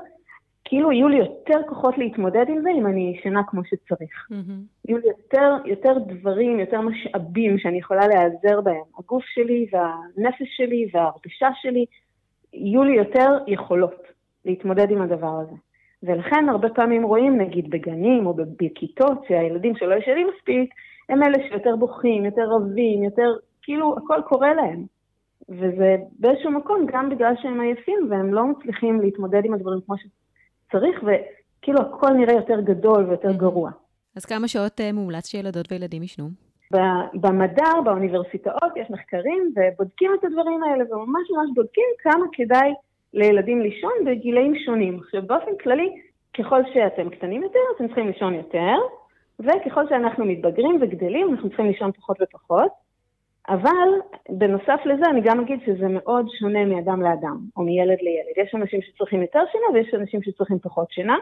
כאילו 0.63 0.91
יהיו 0.91 1.08
לי 1.08 1.17
יותר 1.17 1.60
כוחות 1.69 1.97
להתמודד 1.97 2.45
עם 2.49 2.62
זה 2.62 2.69
אם 2.69 2.88
אני 2.88 3.15
ישנה 3.17 3.41
כמו 3.47 3.62
שצריך. 3.65 4.28
Mm-hmm. 4.32 4.88
יהיו 4.88 4.97
לי 4.97 5.08
יותר, 5.08 5.56
יותר 5.65 5.93
דברים, 6.08 6.60
יותר 6.60 6.82
משאבים 6.82 7.60
שאני 7.60 7.78
יכולה 7.78 8.08
להיעזר 8.08 8.62
בהם. 8.62 8.84
הגוף 8.99 9.23
שלי 9.25 9.65
והנפש 9.71 10.47
שלי 10.58 10.89
וההרגשה 10.93 11.47
שלי, 11.62 11.86
יהיו 12.54 12.84
לי 12.84 12.95
יותר 12.95 13.38
יכולות 13.47 14.18
להתמודד 14.50 14.92
עם 14.92 15.02
הדבר 15.02 15.40
הזה. 15.42 15.56
ולכן 16.04 16.50
הרבה 16.50 16.70
פעמים 16.70 17.04
רואים, 17.04 17.38
נגיד 17.42 17.70
בגנים 17.70 18.26
או 18.26 18.34
בכיתות, 18.34 19.26
שהילדים 19.28 19.76
שלא 19.76 19.96
ישנים 19.96 20.28
מספיק, 20.36 20.74
הם 21.10 21.24
אלה 21.24 21.38
שיותר 21.50 21.76
בוכים, 21.76 22.26
יותר 22.26 22.50
רבים, 22.50 23.04
יותר, 23.04 23.36
כאילו 23.62 23.96
הכל 23.98 24.22
קורה 24.28 24.54
להם. 24.54 24.86
וזה 25.50 25.96
באיזשהו 26.20 26.52
מקום 26.52 26.86
גם 26.86 27.10
בגלל 27.10 27.34
שהם 27.42 27.62
עייפים 27.62 28.08
והם 28.10 28.34
לא 28.34 28.48
מצליחים 28.48 29.02
להתמודד 29.02 29.46
עם 29.46 29.54
הדברים 29.54 29.80
כמו 29.86 29.96
שצריך, 29.98 31.04
וכאילו 31.04 31.80
הכל 31.82 32.10
נראה 32.14 32.34
יותר 32.34 32.62
גדול 32.62 33.06
ויותר 33.06 33.32
גרוע. 33.32 33.72
אז 34.16 34.26
כמה 34.26 34.48
שעות 34.48 34.82
אה, 34.82 34.94
מומלץ 34.94 35.28
שילדות 35.28 35.72
וילדים 35.72 36.04
ישנו? 36.04 36.30
במדע, 37.14 37.70
באוניברסיטאות, 37.86 38.72
יש 38.76 38.88
מחקרים 38.90 39.54
ובודקים 39.56 40.12
את 40.20 40.24
הדברים 40.24 40.64
האלה 40.64 40.84
וממש 40.84 41.28
ממש 41.32 41.50
בודקים 41.56 41.90
כמה 42.00 42.26
כדאי 42.34 42.74
לילדים 43.13 43.62
לישון 43.62 43.91
בגילאים 44.06 44.56
שונים. 44.65 45.00
עכשיו 45.00 45.22
באופן 45.28 45.52
כללי, 45.63 45.89
ככל 46.38 46.62
שאתם 46.74 47.10
קטנים 47.10 47.43
יותר, 47.43 47.60
אתם 47.76 47.88
צריכים 47.88 48.08
לישון 48.08 48.34
יותר, 48.34 48.76
וככל 49.39 49.88
שאנחנו 49.89 50.26
מתבגרים 50.26 50.78
וגדלים, 50.82 51.30
אנחנו 51.30 51.50
צריכים 51.50 51.65
לישון 51.65 51.91
פחות 51.91 52.17
ופחות. 52.22 52.72
אבל 53.50 53.89
בנוסף 54.30 54.80
לזה 54.86 55.06
אני 55.10 55.22
גם 55.24 55.39
אגיד 55.39 55.60
שזה 55.65 55.88
מאוד 55.88 56.26
שונה 56.39 56.65
מאדם 56.65 57.02
לאדם, 57.02 57.38
או 57.58 57.63
מילד 57.63 57.98
לילד. 58.02 58.48
יש 58.48 58.56
אנשים 58.56 58.82
שצריכים 58.82 59.22
יותר 59.22 59.39
שינה 59.52 59.65
ויש 59.74 59.93
אנשים 59.93 60.24
שצריכים 60.24 60.60
פחות 60.60 60.91
שינה. 60.91 61.17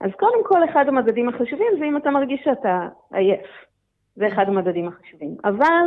אז 0.00 0.10
קודם 0.18 0.44
כל, 0.44 0.64
אחד 0.64 0.88
המדדים 0.88 1.28
החשובים 1.28 1.72
זה 1.78 1.84
אם 1.84 1.96
אתה 1.96 2.10
מרגיש 2.10 2.40
שאתה 2.44 2.88
עייף. 3.12 3.46
זה 4.16 4.28
אחד 4.28 4.48
המדדים 4.48 4.88
החשובים. 4.88 5.36
אבל 5.44 5.86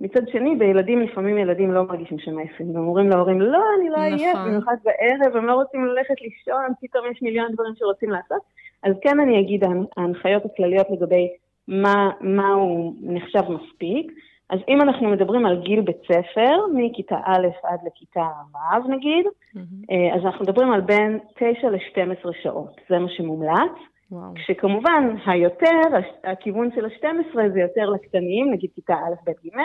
מצד 0.00 0.28
שני, 0.28 0.56
בילדים, 0.56 1.00
לפעמים 1.00 1.38
ילדים 1.38 1.72
לא 1.72 1.82
מרגישים 1.82 2.18
שהם 2.18 2.38
עייפים, 2.38 2.74
והם 2.74 2.84
אומרים 2.86 3.08
להורים, 3.08 3.40
לא, 3.40 3.64
אני 3.80 3.88
לא 3.88 3.96
עייף, 3.96 4.34
נכון. 4.34 4.48
במיוחד 4.48 4.76
בערב, 4.84 5.36
הם 5.36 5.46
לא 5.46 5.54
רוצים 5.54 5.84
ללכת 5.86 6.20
לישון, 6.20 6.72
פתאום 6.80 7.04
יש 7.10 7.22
מיליון 7.22 7.52
דברים 7.52 7.72
שרוצים 7.76 8.10
לעשות. 8.10 8.42
אז 8.82 8.94
כן 9.02 9.20
אני 9.20 9.40
אגיד, 9.40 9.64
ההנחיות 9.96 10.44
הכלליות 10.44 10.86
לגבי 10.90 11.28
מה, 11.68 12.10
מה 12.20 12.48
הוא 12.52 12.94
נחשב 13.02 13.42
מספיק. 13.48 14.12
אז 14.50 14.58
אם 14.68 14.82
אנחנו 14.82 15.08
מדברים 15.10 15.46
על 15.46 15.60
גיל 15.62 15.80
בית 15.80 16.00
ספר, 16.12 16.56
מכיתה 16.74 17.16
א' 17.24 17.46
עד 17.62 17.78
לכיתה 17.86 18.26
ו' 18.54 18.88
נגיד, 18.88 19.26
mm-hmm. 19.26 20.16
אז 20.16 20.24
אנחנו 20.24 20.42
מדברים 20.42 20.72
על 20.72 20.80
בין 20.80 21.18
9 21.34 21.70
ל-12 21.70 22.28
שעות, 22.42 22.80
זה 22.88 22.98
מה 22.98 23.08
שמומלץ. 23.08 23.72
וואו. 24.10 24.34
כשכמובן 24.34 25.14
היותר, 25.26 25.82
הכיוון 26.24 26.68
של 26.74 26.84
ה-12 26.84 27.52
זה 27.52 27.60
יותר 27.60 27.90
לקטנים, 27.90 28.52
נגיד 28.52 28.70
כיתה 28.74 28.94
א', 28.94 29.30
ב', 29.30 29.30
ג', 29.46 29.58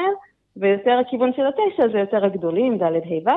ויותר 0.58 0.92
הכיוון 1.08 1.32
של 1.34 1.42
התשע 1.48 1.94
זה 1.94 2.00
יותר 2.00 2.26
הגדולים, 2.26 2.78
ד', 2.78 2.84
ה', 2.84 3.30
ו', 3.30 3.32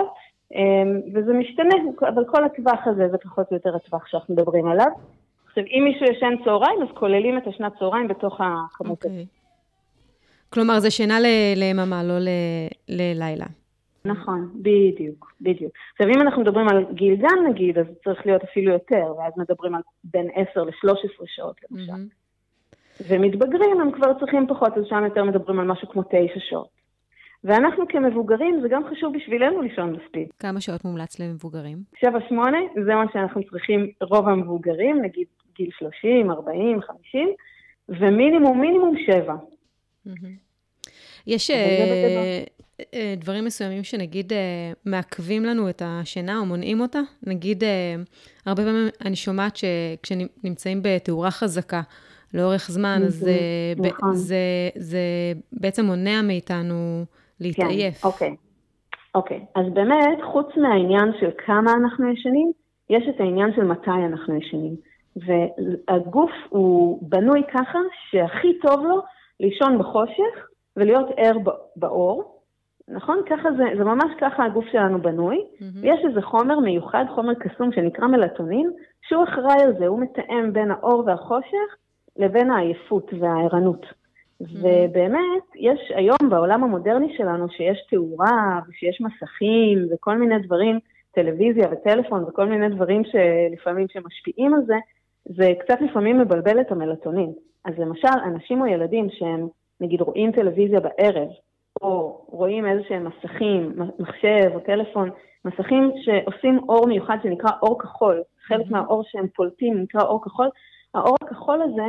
אמ, 0.54 1.00
וזה 1.14 1.32
משתנה, 1.32 1.74
אבל 2.00 2.24
כל 2.24 2.44
הטווח 2.44 2.86
הזה 2.86 3.08
זה 3.10 3.18
פחות 3.18 3.46
או 3.50 3.56
יותר 3.56 3.76
הטווח 3.76 4.06
שאנחנו 4.06 4.34
מדברים 4.34 4.66
עליו. 4.66 4.90
עכשיו, 5.48 5.64
אם 5.64 5.84
מישהו 5.84 6.16
ישן 6.16 6.34
צהריים, 6.44 6.82
אז 6.82 6.88
כוללים 6.94 7.38
את 7.38 7.46
השנת 7.46 7.72
צהריים 7.78 8.08
בתוך 8.08 8.40
הכמות 8.40 9.04
okay. 9.04 9.08
הזאת. 9.08 9.18
אוקיי. 9.20 9.26
כלומר, 10.50 10.78
זה 10.78 10.90
שינה 10.90 11.18
ליממה, 11.56 12.02
לא 12.04 12.14
ללילה. 12.88 13.46
נכון, 14.06 14.50
בדיוק, 14.54 15.32
בדיוק. 15.40 15.72
עכשיו, 15.92 16.14
אם 16.14 16.20
אנחנו 16.22 16.42
מדברים 16.42 16.68
על 16.68 16.84
גיל 16.92 17.16
גן 17.16 17.50
נגיד, 17.50 17.78
אז 17.78 17.86
צריך 18.04 18.26
להיות 18.26 18.42
אפילו 18.42 18.72
יותר, 18.72 19.14
ואז 19.18 19.32
מדברים 19.36 19.74
על 19.74 19.80
בין 20.04 20.28
10 20.50 20.64
ל-13 20.64 21.24
שעות 21.26 21.56
למשל. 21.70 21.92
Mm-hmm. 21.92 22.26
ומתבגרים 23.08 23.80
הם 23.80 23.92
כבר 23.92 24.18
צריכים 24.20 24.46
פחות, 24.48 24.72
אז 24.76 24.84
שם 24.88 25.04
יותר 25.04 25.24
מדברים 25.24 25.60
על 25.60 25.66
משהו 25.66 25.88
כמו 25.88 26.02
9 26.02 26.16
שעות. 26.48 26.76
ואנחנו 27.44 27.84
כמבוגרים, 27.88 28.60
זה 28.62 28.68
גם 28.68 28.82
חשוב 28.90 29.16
בשבילנו 29.16 29.62
לישון 29.62 29.92
מספיק. 29.92 30.28
כמה 30.38 30.60
שעות 30.60 30.84
מומלץ 30.84 31.20
למבוגרים? 31.20 31.78
7-8, 31.96 32.04
זה 32.84 32.94
מה 32.94 33.04
שאנחנו 33.12 33.42
צריכים, 33.50 33.90
רוב 34.00 34.28
המבוגרים, 34.28 35.02
נגיד 35.02 35.26
גיל 35.56 35.70
30, 35.78 36.30
40, 36.30 36.80
50, 36.82 37.28
ומינימום, 37.88 38.60
מינימום 38.60 38.94
7. 39.06 39.34
יש 41.26 41.50
אה, 41.50 41.56
אה, 41.56 42.44
דברים 43.16 43.44
מסוימים 43.44 43.84
שנגיד 43.84 44.32
אה, 44.32 44.38
מעכבים 44.86 45.44
לנו 45.44 45.68
את 45.68 45.82
השינה 45.84 46.38
או 46.38 46.46
מונעים 46.46 46.80
אותה? 46.80 47.00
נגיד, 47.26 47.64
הרבה 48.46 48.62
פעמים 48.62 48.88
אני 49.04 49.16
שומעת 49.16 49.56
שכשנמצאים 49.56 50.80
בתאורה 50.82 51.30
חזקה 51.30 51.80
לאורך 52.34 52.70
זמן, 52.70 53.00
אז 53.06 53.28
נכון. 53.78 54.14
זה 54.76 54.98
בעצם 55.52 55.84
מונע 55.84 56.22
מאיתנו 56.22 57.04
להתעייף. 57.40 58.02
כן, 58.02 58.08
אוקיי. 58.08 58.36
אוקיי, 59.14 59.44
אז 59.54 59.66
באמת, 59.72 60.18
חוץ 60.32 60.46
מהעניין 60.56 61.12
של 61.20 61.30
כמה 61.46 61.72
אנחנו 61.72 62.12
ישנים, 62.12 62.52
יש 62.90 63.02
את 63.08 63.20
העניין 63.20 63.52
של 63.56 63.64
מתי 63.64 63.90
אנחנו 63.90 64.36
ישנים. 64.36 64.76
והגוף 65.16 66.30
הוא 66.48 66.98
בנוי 67.10 67.42
ככה 67.54 67.78
שהכי 68.10 68.58
טוב 68.58 68.80
לו 68.84 69.02
לישון 69.40 69.78
בחושך 69.78 70.48
ולהיות 70.76 71.06
ער 71.16 71.38
באור, 71.76 72.35
נכון? 72.88 73.18
ככה 73.26 73.48
זה, 73.56 73.64
זה 73.78 73.84
ממש 73.84 74.10
ככה 74.20 74.44
הגוף 74.44 74.64
שלנו 74.72 75.02
בנוי. 75.02 75.36
Mm-hmm. 75.36 75.64
ויש 75.80 76.00
איזה 76.08 76.22
חומר 76.22 76.60
מיוחד, 76.60 77.04
חומר 77.14 77.34
קסום 77.34 77.72
שנקרא 77.72 78.06
מלטונין, 78.06 78.70
שהוא 79.08 79.24
אחראי 79.24 79.62
על 79.62 79.72
זה, 79.78 79.86
הוא 79.86 80.00
מתאם 80.00 80.52
בין 80.52 80.70
האור 80.70 81.02
והחושך 81.06 81.76
לבין 82.16 82.50
העייפות 82.50 83.10
והערנות. 83.20 83.82
Mm-hmm. 83.82 84.44
ובאמת, 84.62 85.44
יש 85.56 85.92
היום 85.94 86.30
בעולם 86.30 86.64
המודרני 86.64 87.16
שלנו, 87.16 87.48
שיש 87.48 87.86
תאורה 87.90 88.60
ושיש 88.68 89.00
מסכים 89.00 89.88
וכל 89.92 90.18
מיני 90.18 90.38
דברים, 90.38 90.78
טלוויזיה 91.16 91.68
וטלפון 91.72 92.24
וכל 92.24 92.46
מיני 92.46 92.68
דברים 92.68 93.02
שלפעמים 93.04 93.86
שמשפיעים 93.88 94.54
על 94.54 94.60
זה, 94.66 94.76
זה 95.24 95.52
קצת 95.60 95.80
לפעמים 95.80 96.18
מבלבל 96.18 96.60
את 96.60 96.72
המלטונין. 96.72 97.32
אז 97.64 97.74
למשל, 97.78 98.18
אנשים 98.24 98.60
או 98.60 98.66
ילדים 98.66 99.08
שהם 99.10 99.48
נגיד 99.80 100.00
רואים 100.00 100.32
טלוויזיה 100.32 100.80
בערב, 100.80 101.28
או 101.82 102.24
רואים 102.28 102.66
איזה 102.66 102.82
שהם 102.88 103.06
מסכים, 103.06 103.72
מחשב 103.98 104.50
או 104.54 104.60
טלפון, 104.60 105.10
מסכים 105.44 105.92
שעושים 105.96 106.58
אור 106.68 106.86
מיוחד 106.86 107.16
שנקרא 107.22 107.50
אור 107.62 107.82
כחול, 107.82 108.22
חלק 108.46 108.66
mm-hmm. 108.66 108.70
מהאור 108.70 109.02
שהם 109.04 109.26
פולטים 109.36 109.82
נקרא 109.82 110.02
אור 110.02 110.24
כחול, 110.24 110.48
האור 110.94 111.16
הכחול 111.22 111.62
הזה, 111.62 111.86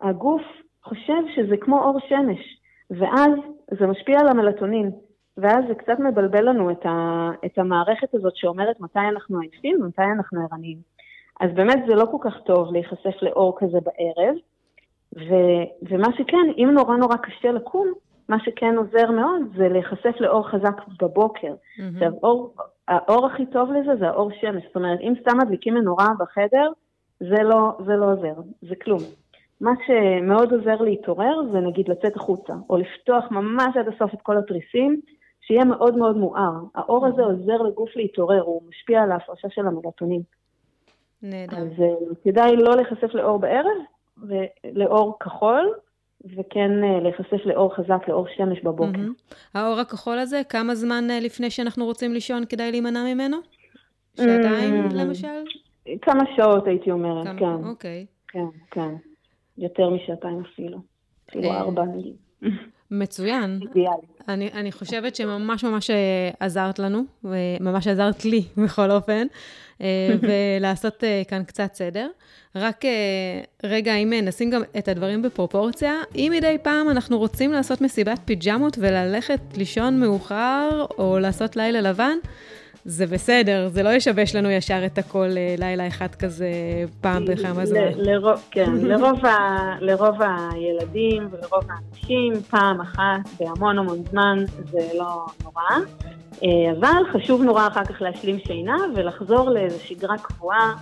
הגוף 0.00 0.42
חושב 0.82 1.22
שזה 1.34 1.56
כמו 1.56 1.82
אור 1.82 1.98
שמש, 2.08 2.60
ואז 2.90 3.32
זה 3.78 3.86
משפיע 3.86 4.20
על 4.20 4.28
המלטונין, 4.28 4.90
ואז 5.36 5.64
זה 5.68 5.74
קצת 5.74 5.98
מבלבל 5.98 6.48
לנו 6.48 6.70
את, 6.70 6.86
ה, 6.86 7.28
את 7.46 7.58
המערכת 7.58 8.14
הזאת 8.14 8.36
שאומרת 8.36 8.80
מתי 8.80 8.98
אנחנו 8.98 9.40
עייפים 9.40 9.82
ומתי 9.82 10.02
אנחנו 10.02 10.46
ערניים. 10.50 10.78
אז 11.40 11.50
באמת 11.54 11.78
זה 11.88 11.94
לא 11.94 12.04
כל 12.10 12.30
כך 12.30 12.34
טוב 12.46 12.72
להיחשף 12.72 13.22
לאור 13.22 13.56
כזה 13.58 13.78
בערב, 13.80 14.34
ו, 15.16 15.34
ומה 15.82 16.08
שכן, 16.18 16.52
אם 16.58 16.70
נורא 16.74 16.96
נורא 16.96 17.16
קשה 17.16 17.52
לקום, 17.52 17.92
מה 18.28 18.36
שכן 18.44 18.76
עוזר 18.76 19.10
מאוד 19.10 19.42
זה 19.56 19.68
להיחשף 19.68 20.20
לאור 20.20 20.48
חזק 20.48 20.80
בבוקר. 21.02 21.52
Mm-hmm. 21.52 21.82
עכשיו, 21.94 22.12
אור, 22.22 22.54
האור 22.88 23.26
הכי 23.26 23.46
טוב 23.46 23.72
לזה 23.72 23.96
זה 23.98 24.08
האור 24.08 24.30
שמש. 24.40 24.62
זאת 24.66 24.76
אומרת, 24.76 25.00
אם 25.00 25.14
סתם 25.20 25.38
מדליקים 25.38 25.74
מנורה 25.74 26.08
בחדר, 26.18 26.70
זה 27.20 27.42
לא, 27.42 27.76
זה 27.86 27.96
לא 27.96 28.12
עוזר, 28.12 28.34
זה 28.62 28.74
כלום. 28.84 29.00
מה 29.60 29.72
שמאוד 29.86 30.52
עוזר 30.52 30.76
להתעורר 30.76 31.40
זה 31.52 31.60
נגיד 31.60 31.88
לצאת 31.88 32.16
החוצה, 32.16 32.52
או 32.70 32.76
לפתוח 32.76 33.24
ממש 33.30 33.76
עד 33.76 33.88
הסוף 33.88 34.14
את 34.14 34.22
כל 34.22 34.38
התריסים, 34.38 35.00
שיהיה 35.40 35.64
מאוד 35.64 35.96
מאוד 35.96 36.16
מואר. 36.16 36.52
האור 36.74 37.06
הזה 37.06 37.22
עוזר 37.22 37.62
לגוף 37.62 37.96
להתעורר, 37.96 38.42
הוא 38.42 38.62
משפיע 38.68 39.02
על 39.02 39.12
ההפרשה 39.12 39.48
של 39.50 39.66
המלטונין. 39.66 40.22
נהדר. 41.22 41.56
אז 41.56 41.68
אה, 41.80 42.14
כדאי 42.24 42.56
לא 42.56 42.76
להיחשף 42.76 43.14
לאור 43.14 43.38
בערב, 43.38 43.76
ולאור 44.22 45.16
כחול, 45.20 45.72
וכן 46.24 46.70
אה, 46.84 47.00
להיחשף 47.02 47.46
לאור 47.46 47.74
חזק, 47.74 48.08
לאור 48.08 48.26
שמש 48.36 48.60
בבוקר. 48.60 48.90
מהמם. 48.92 49.12
האור 49.54 49.78
הכחול 49.80 50.18
הזה, 50.18 50.42
כמה 50.48 50.74
זמן 50.74 51.10
אה, 51.10 51.20
לפני 51.20 51.50
שאנחנו 51.50 51.84
רוצים 51.84 52.12
לישון 52.14 52.42
כדאי 52.48 52.70
להימנע 52.70 53.04
ממנו? 53.14 53.36
שעתיים 54.16 54.86
Mm. 54.90 54.94
למשל? 54.94 55.44
כמה 56.02 56.22
שעות 56.36 56.66
הייתי 56.66 56.90
אומרת, 56.90 57.26
כמה- 57.26 57.38
כן, 57.38 57.64
אוקיי. 57.68 58.06
כן, 58.28 58.44
כן. 58.70 58.94
יותר 59.58 59.90
משעתיים 59.90 60.40
אפילו. 60.52 60.78
אפילו 61.30 61.44
אה. 61.50 61.60
ארבע 61.60 61.82
נגיד. 61.84 62.14
מצוין. 62.90 63.60
אידיאלי. 63.62 64.16
אני, 64.28 64.50
אני 64.54 64.72
חושבת 64.72 65.16
שממש 65.16 65.64
ממש 65.64 65.90
אה, 65.90 66.30
עזרת 66.40 66.78
לנו, 66.78 67.04
וממש 67.24 67.86
עזרת 67.86 68.24
לי 68.24 68.44
בכל 68.64 68.90
אופן, 68.90 69.26
אה, 69.80 69.86
ולעשות 70.22 71.04
אה, 71.04 71.22
כאן 71.28 71.44
קצת 71.44 71.74
סדר. 71.74 72.08
רק 72.56 72.84
רגע, 73.64 73.94
אם 73.94 74.12
נשים 74.22 74.50
גם 74.50 74.62
את 74.78 74.88
הדברים 74.88 75.22
בפרופורציה, 75.22 75.94
אם 76.14 76.32
מדי 76.36 76.56
פעם 76.62 76.90
אנחנו 76.90 77.18
רוצים 77.18 77.52
לעשות 77.52 77.80
מסיבת 77.80 78.20
פיג'מות 78.24 78.76
וללכת 78.80 79.40
לישון 79.56 80.00
מאוחר, 80.00 80.86
או 80.98 81.18
לעשות 81.18 81.56
לילה 81.56 81.80
לבן, 81.80 82.16
זה 82.88 83.06
בסדר, 83.06 83.68
זה 83.68 83.82
לא 83.82 83.88
ישבש 83.88 84.34
לנו 84.36 84.50
ישר 84.50 84.82
את 84.86 84.98
הכל 84.98 85.28
אה, 85.36 85.54
לילה 85.58 85.86
אחד 85.88 86.14
כזה 86.14 86.48
פעם 87.00 87.24
בכמה 87.24 87.66
זמן. 87.66 87.80
כן, 88.50 88.70
לרוב, 88.88 89.26
ה, 89.26 89.30
לרוב 89.80 90.16
הילדים 90.22 91.28
ולרוב 91.30 91.64
האנשים, 91.70 92.32
פעם 92.50 92.80
אחת 92.80 93.20
בהמון 93.40 93.78
המון 93.78 93.98
זמן 94.10 94.38
זה 94.70 94.88
לא 94.98 95.26
נורא. 95.44 95.62
אה, 96.42 96.48
אבל 96.80 97.02
חשוב 97.12 97.42
נורא 97.42 97.66
אחר 97.66 97.84
כך 97.84 98.02
להשלים 98.02 98.38
שינה 98.38 98.76
ולחזור 98.96 99.50
לאיזו 99.50 99.78
שגרה 99.80 100.18
קבועה 100.18 100.74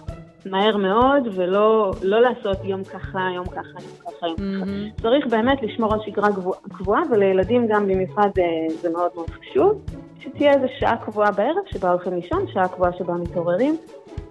מהר 0.47 0.77
מאוד, 0.77 1.23
ולא 1.35 1.93
לא 2.03 2.21
לעשות 2.21 2.57
יום 2.65 2.85
ככה, 2.85 3.21
יום 3.35 3.47
ככה, 3.47 3.61
יום 3.61 3.97
ככה, 4.07 4.27
יום 4.27 4.37
ככה. 4.37 4.71
צריך 5.03 5.27
באמת 5.27 5.59
לשמור 5.63 5.95
על 5.95 6.01
שגרה 6.07 6.31
גבוה- 6.31 6.57
קבועה, 6.73 7.01
ולילדים 7.11 7.67
גם 7.69 7.87
במיוחד 7.89 8.29
אה, 8.39 8.45
זה 8.83 8.91
מאוד 8.91 9.11
מאוד 9.15 9.31
חשוב, 9.31 9.83
שתהיה 10.25 10.53
איזו 10.53 10.67
שעה 10.79 10.97
קבועה 10.97 11.31
בערב 11.31 11.65
שבה 11.67 11.91
הולכים 11.91 12.15
לישון, 12.15 12.47
שעה 12.53 12.69
קבועה 12.69 12.91
שבה 12.99 13.15
מתעוררים, 13.15 13.77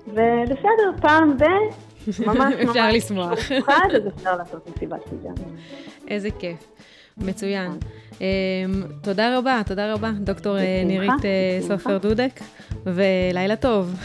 ובסדר, 0.07 0.91
פעם 1.01 1.37
ב... 1.37 1.43
ממש 2.25 2.53
אפשר 2.63 2.83
ממש 2.85 2.95
לשמוח. 2.95 3.39
מיוחד, 3.51 3.87
אז 3.95 4.01
אפשר 4.17 4.37
לעשות 4.37 4.69
מסיבת 4.69 5.03
פיג'מה. 5.09 5.47
איזה 6.07 6.29
כיף. 6.39 6.73
מצוין. 7.17 7.71
אמ, 8.21 8.25
תודה 9.01 9.37
רבה, 9.37 9.61
תודה 9.65 9.93
רבה, 9.93 10.11
דוקטור 10.19 10.57
אה, 10.57 10.83
נירית 10.85 11.25
אה. 11.25 11.59
סופר 11.61 11.97
דודק, 11.97 12.39
ולילה 12.85 13.55
טוב. 13.55 13.95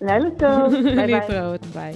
לילה 0.00 0.30
טוב, 0.38 0.72
ביי 0.84 0.94
ביי. 0.94 1.06
להתראות, 1.06 1.66
ביי. 1.66 1.94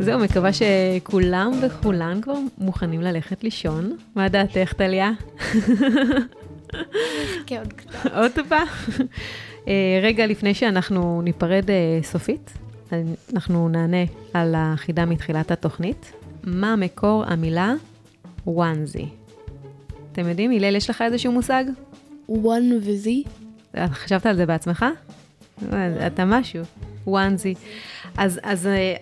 זהו, 0.00 0.20
מקווה 0.20 0.50
שכולם 0.52 1.52
וכולן 1.62 2.20
כבר 2.20 2.34
מוכנים 2.58 3.00
ללכת 3.00 3.44
לישון. 3.44 3.96
מה 4.14 4.28
דעתך, 4.28 4.72
טליה? 4.72 5.10
עוד 7.50 7.72
קצת. 7.76 8.06
עוד 8.14 8.30
טיפה? 8.30 8.56
אה, 9.68 10.00
רגע 10.02 10.26
לפני 10.26 10.54
שאנחנו 10.54 11.22
ניפרד 11.22 11.70
אה, 11.70 11.98
סופית, 12.02 12.52
אנחנו 13.34 13.68
נענה 13.68 14.04
על 14.34 14.54
החידה 14.56 15.04
מתחילת 15.04 15.50
התוכנית. 15.50 16.12
מה 16.44 16.76
מקור 16.76 17.24
המילה 17.26 17.74
וואנזי? 18.46 19.06
אתם 20.12 20.28
יודעים, 20.28 20.50
הלל, 20.50 20.76
יש 20.76 20.90
לך 20.90 21.02
איזשהו 21.02 21.32
מושג? 21.32 21.64
וואן 22.28 22.62
וזי. 22.82 23.24
אתה 23.70 23.86
חשבת 23.88 24.26
על 24.26 24.36
זה 24.36 24.46
בעצמך? 24.46 24.84
אה, 25.72 26.06
אתה 26.06 26.24
משהו, 26.24 26.62
וואנזי. 27.06 27.54
אז, 28.16 28.40
אז 28.42 28.66
אה, 28.66 28.94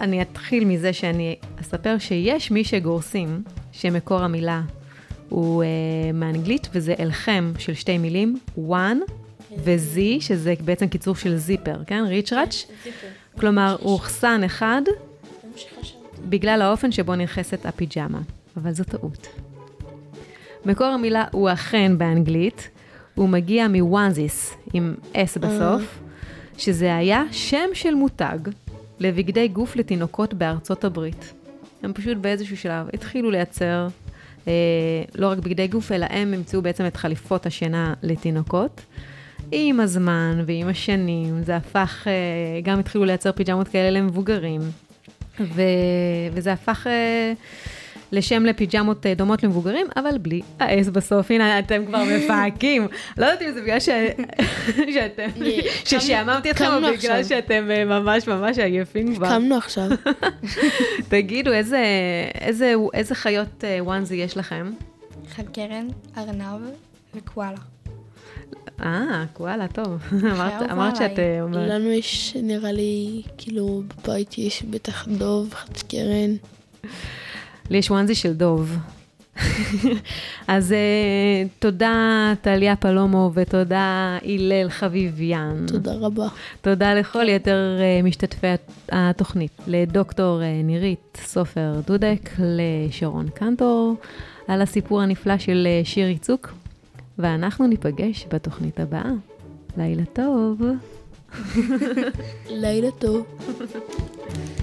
אני 0.00 0.22
אתחיל 0.22 0.64
מזה 0.64 0.92
שאני 0.92 1.36
אספר 1.60 1.98
שיש 1.98 2.50
מי 2.50 2.64
שגורסים 2.64 3.42
שמקור 3.72 4.22
המילה 4.22 4.62
הוא 5.28 5.62
uh, 5.62 5.66
מאנגלית, 6.14 6.68
וזה 6.72 6.94
אלחם 7.00 7.52
של 7.58 7.74
שתי 7.74 7.98
מילים, 7.98 8.38
one 8.56 9.12
ו-Z, 9.64 10.20
שזה 10.20 10.54
בעצם 10.64 10.88
קיצור 10.88 11.14
של 11.14 11.36
זיפר, 11.36 11.84
כן? 11.86 12.04
ריצ'ראץ'. 12.08 12.66
כלומר, 13.40 13.76
הוא 13.80 13.92
אוחסן 13.92 14.44
אחד 14.44 14.82
בגלל 16.28 16.62
האופן 16.62 16.92
שבו 16.92 17.14
נכנסת 17.14 17.66
הפיג'מה, 17.66 18.20
אבל 18.56 18.72
זו 18.72 18.84
טעות. 18.84 19.28
מקור 20.64 20.86
המילה 20.86 21.24
הוא 21.32 21.52
אכן 21.52 21.98
באנגלית, 21.98 22.68
הוא 23.14 23.28
מגיע 23.28 23.68
מוואנזיס 23.68 24.54
עם 24.72 24.94
S 25.14 25.38
בסוף, 25.40 25.98
שזה 26.58 26.96
היה 26.96 27.22
שם 27.30 27.68
של 27.74 27.94
מותג 27.94 28.38
לבגדי 29.02 29.48
גוף 29.48 29.76
לתינוקות 29.76 30.34
בארצות 30.34 30.84
הברית. 30.84 31.32
הם 31.82 31.92
פשוט 31.92 32.16
באיזשהו 32.16 32.56
שלב 32.56 32.86
התחילו 32.94 33.30
לייצר 33.30 33.88
אה, 34.48 34.52
לא 35.14 35.30
רק 35.30 35.38
בגדי 35.38 35.68
גוף, 35.68 35.92
אלא 35.92 36.06
הם 36.10 36.34
המציאו 36.34 36.62
בעצם 36.62 36.86
את 36.86 36.96
חליפות 36.96 37.46
השינה 37.46 37.94
לתינוקות. 38.02 38.80
עם 39.52 39.80
הזמן 39.80 40.42
ועם 40.46 40.68
השנים 40.68 41.42
זה 41.42 41.56
הפך, 41.56 42.04
אה, 42.06 42.60
גם 42.62 42.78
התחילו 42.78 43.04
לייצר 43.04 43.32
פיג'מות 43.32 43.68
כאלה 43.68 43.90
למבוגרים, 44.00 44.60
ו, 45.40 45.62
וזה 46.32 46.52
הפך 46.52 46.86
אה, 46.86 47.32
לשם 48.12 48.46
לפיג'מות 48.46 49.06
אה, 49.06 49.14
דומות 49.14 49.42
למבוגרים, 49.42 49.86
אבל 49.96 50.18
בלי 50.18 50.40
האס 50.60 50.88
בסוף. 50.88 51.30
הנה, 51.30 51.58
אתם 51.58 51.86
כבר 51.86 52.02
מפהקים. 52.16 52.86
לא 53.18 53.26
יודעת 53.26 53.42
אם 53.42 53.52
זה 53.52 53.62
בגלל 53.62 53.80
ש... 53.80 53.88
שאתם... 54.94 55.28
ששעממתי 55.84 56.50
אתכם, 56.50 56.64
או 56.64 56.78
בגלל 56.78 56.92
עכשיו. 56.94 57.24
שאתם 57.24 57.70
אה, 57.70 57.84
ממש 57.84 58.28
ממש 58.28 58.58
עייפים 58.58 59.14
כבר. 59.14 59.28
קמנו 59.28 59.56
עכשיו. 59.56 59.88
תגידו, 61.08 61.52
איזה, 61.52 61.84
איזה, 62.40 62.74
איזה 62.94 63.14
חיות 63.14 63.64
אה, 63.64 63.78
וואנזי 63.80 64.16
יש 64.16 64.36
לכם? 64.36 64.72
חד 65.28 65.48
קרן, 65.48 65.88
ארנב 66.18 66.60
וקואלה. 67.14 67.58
אה, 68.80 69.24
קואלה, 69.32 69.68
טוב. 69.68 70.02
אמרת, 70.12 70.70
אמרת 70.70 70.96
שאת. 70.96 71.18
אה, 71.18 71.42
אומרת. 71.42 71.70
לנו 71.70 71.90
יש, 71.90 72.36
נראה 72.42 72.72
לי, 72.72 73.22
כאילו, 73.38 73.82
בבית 73.88 74.38
יש 74.38 74.62
בטח 74.62 75.08
דוב, 75.08 75.54
חץ 75.54 75.82
קרן. 75.82 76.34
לי 77.72 77.78
יש 77.78 77.90
וואנזי 77.90 78.14
של 78.14 78.32
דוב. 78.32 78.76
אז 80.48 80.72
uh, 80.72 81.48
תודה 81.58 81.94
טליה 82.42 82.76
פלומו 82.76 83.30
ותודה 83.34 84.18
הלל 84.24 84.68
חביביאן. 84.70 85.66
תודה 85.68 85.92
רבה. 86.00 86.28
תודה 86.60 86.94
לכל 86.94 87.28
יתר 87.28 87.56
uh, 87.78 88.04
משתתפי 88.06 88.46
הת- 88.46 88.70
התוכנית, 88.92 89.50
לדוקטור 89.66 90.40
uh, 90.40 90.64
נירית 90.66 91.18
סופר 91.24 91.80
דודק, 91.86 92.30
לשרון 92.38 93.28
קנטור, 93.34 93.94
על 94.48 94.62
הסיפור 94.62 95.00
הנפלא 95.02 95.38
של 95.38 95.68
uh, 95.82 95.86
שיר 95.88 96.08
יצוק, 96.08 96.52
ואנחנו 97.18 97.66
ניפגש 97.66 98.26
בתוכנית 98.32 98.80
הבאה. 98.80 99.10
לילה 99.76 100.04
טוב. 100.12 100.62
לילה 102.62 102.88
טוב. 102.98 103.26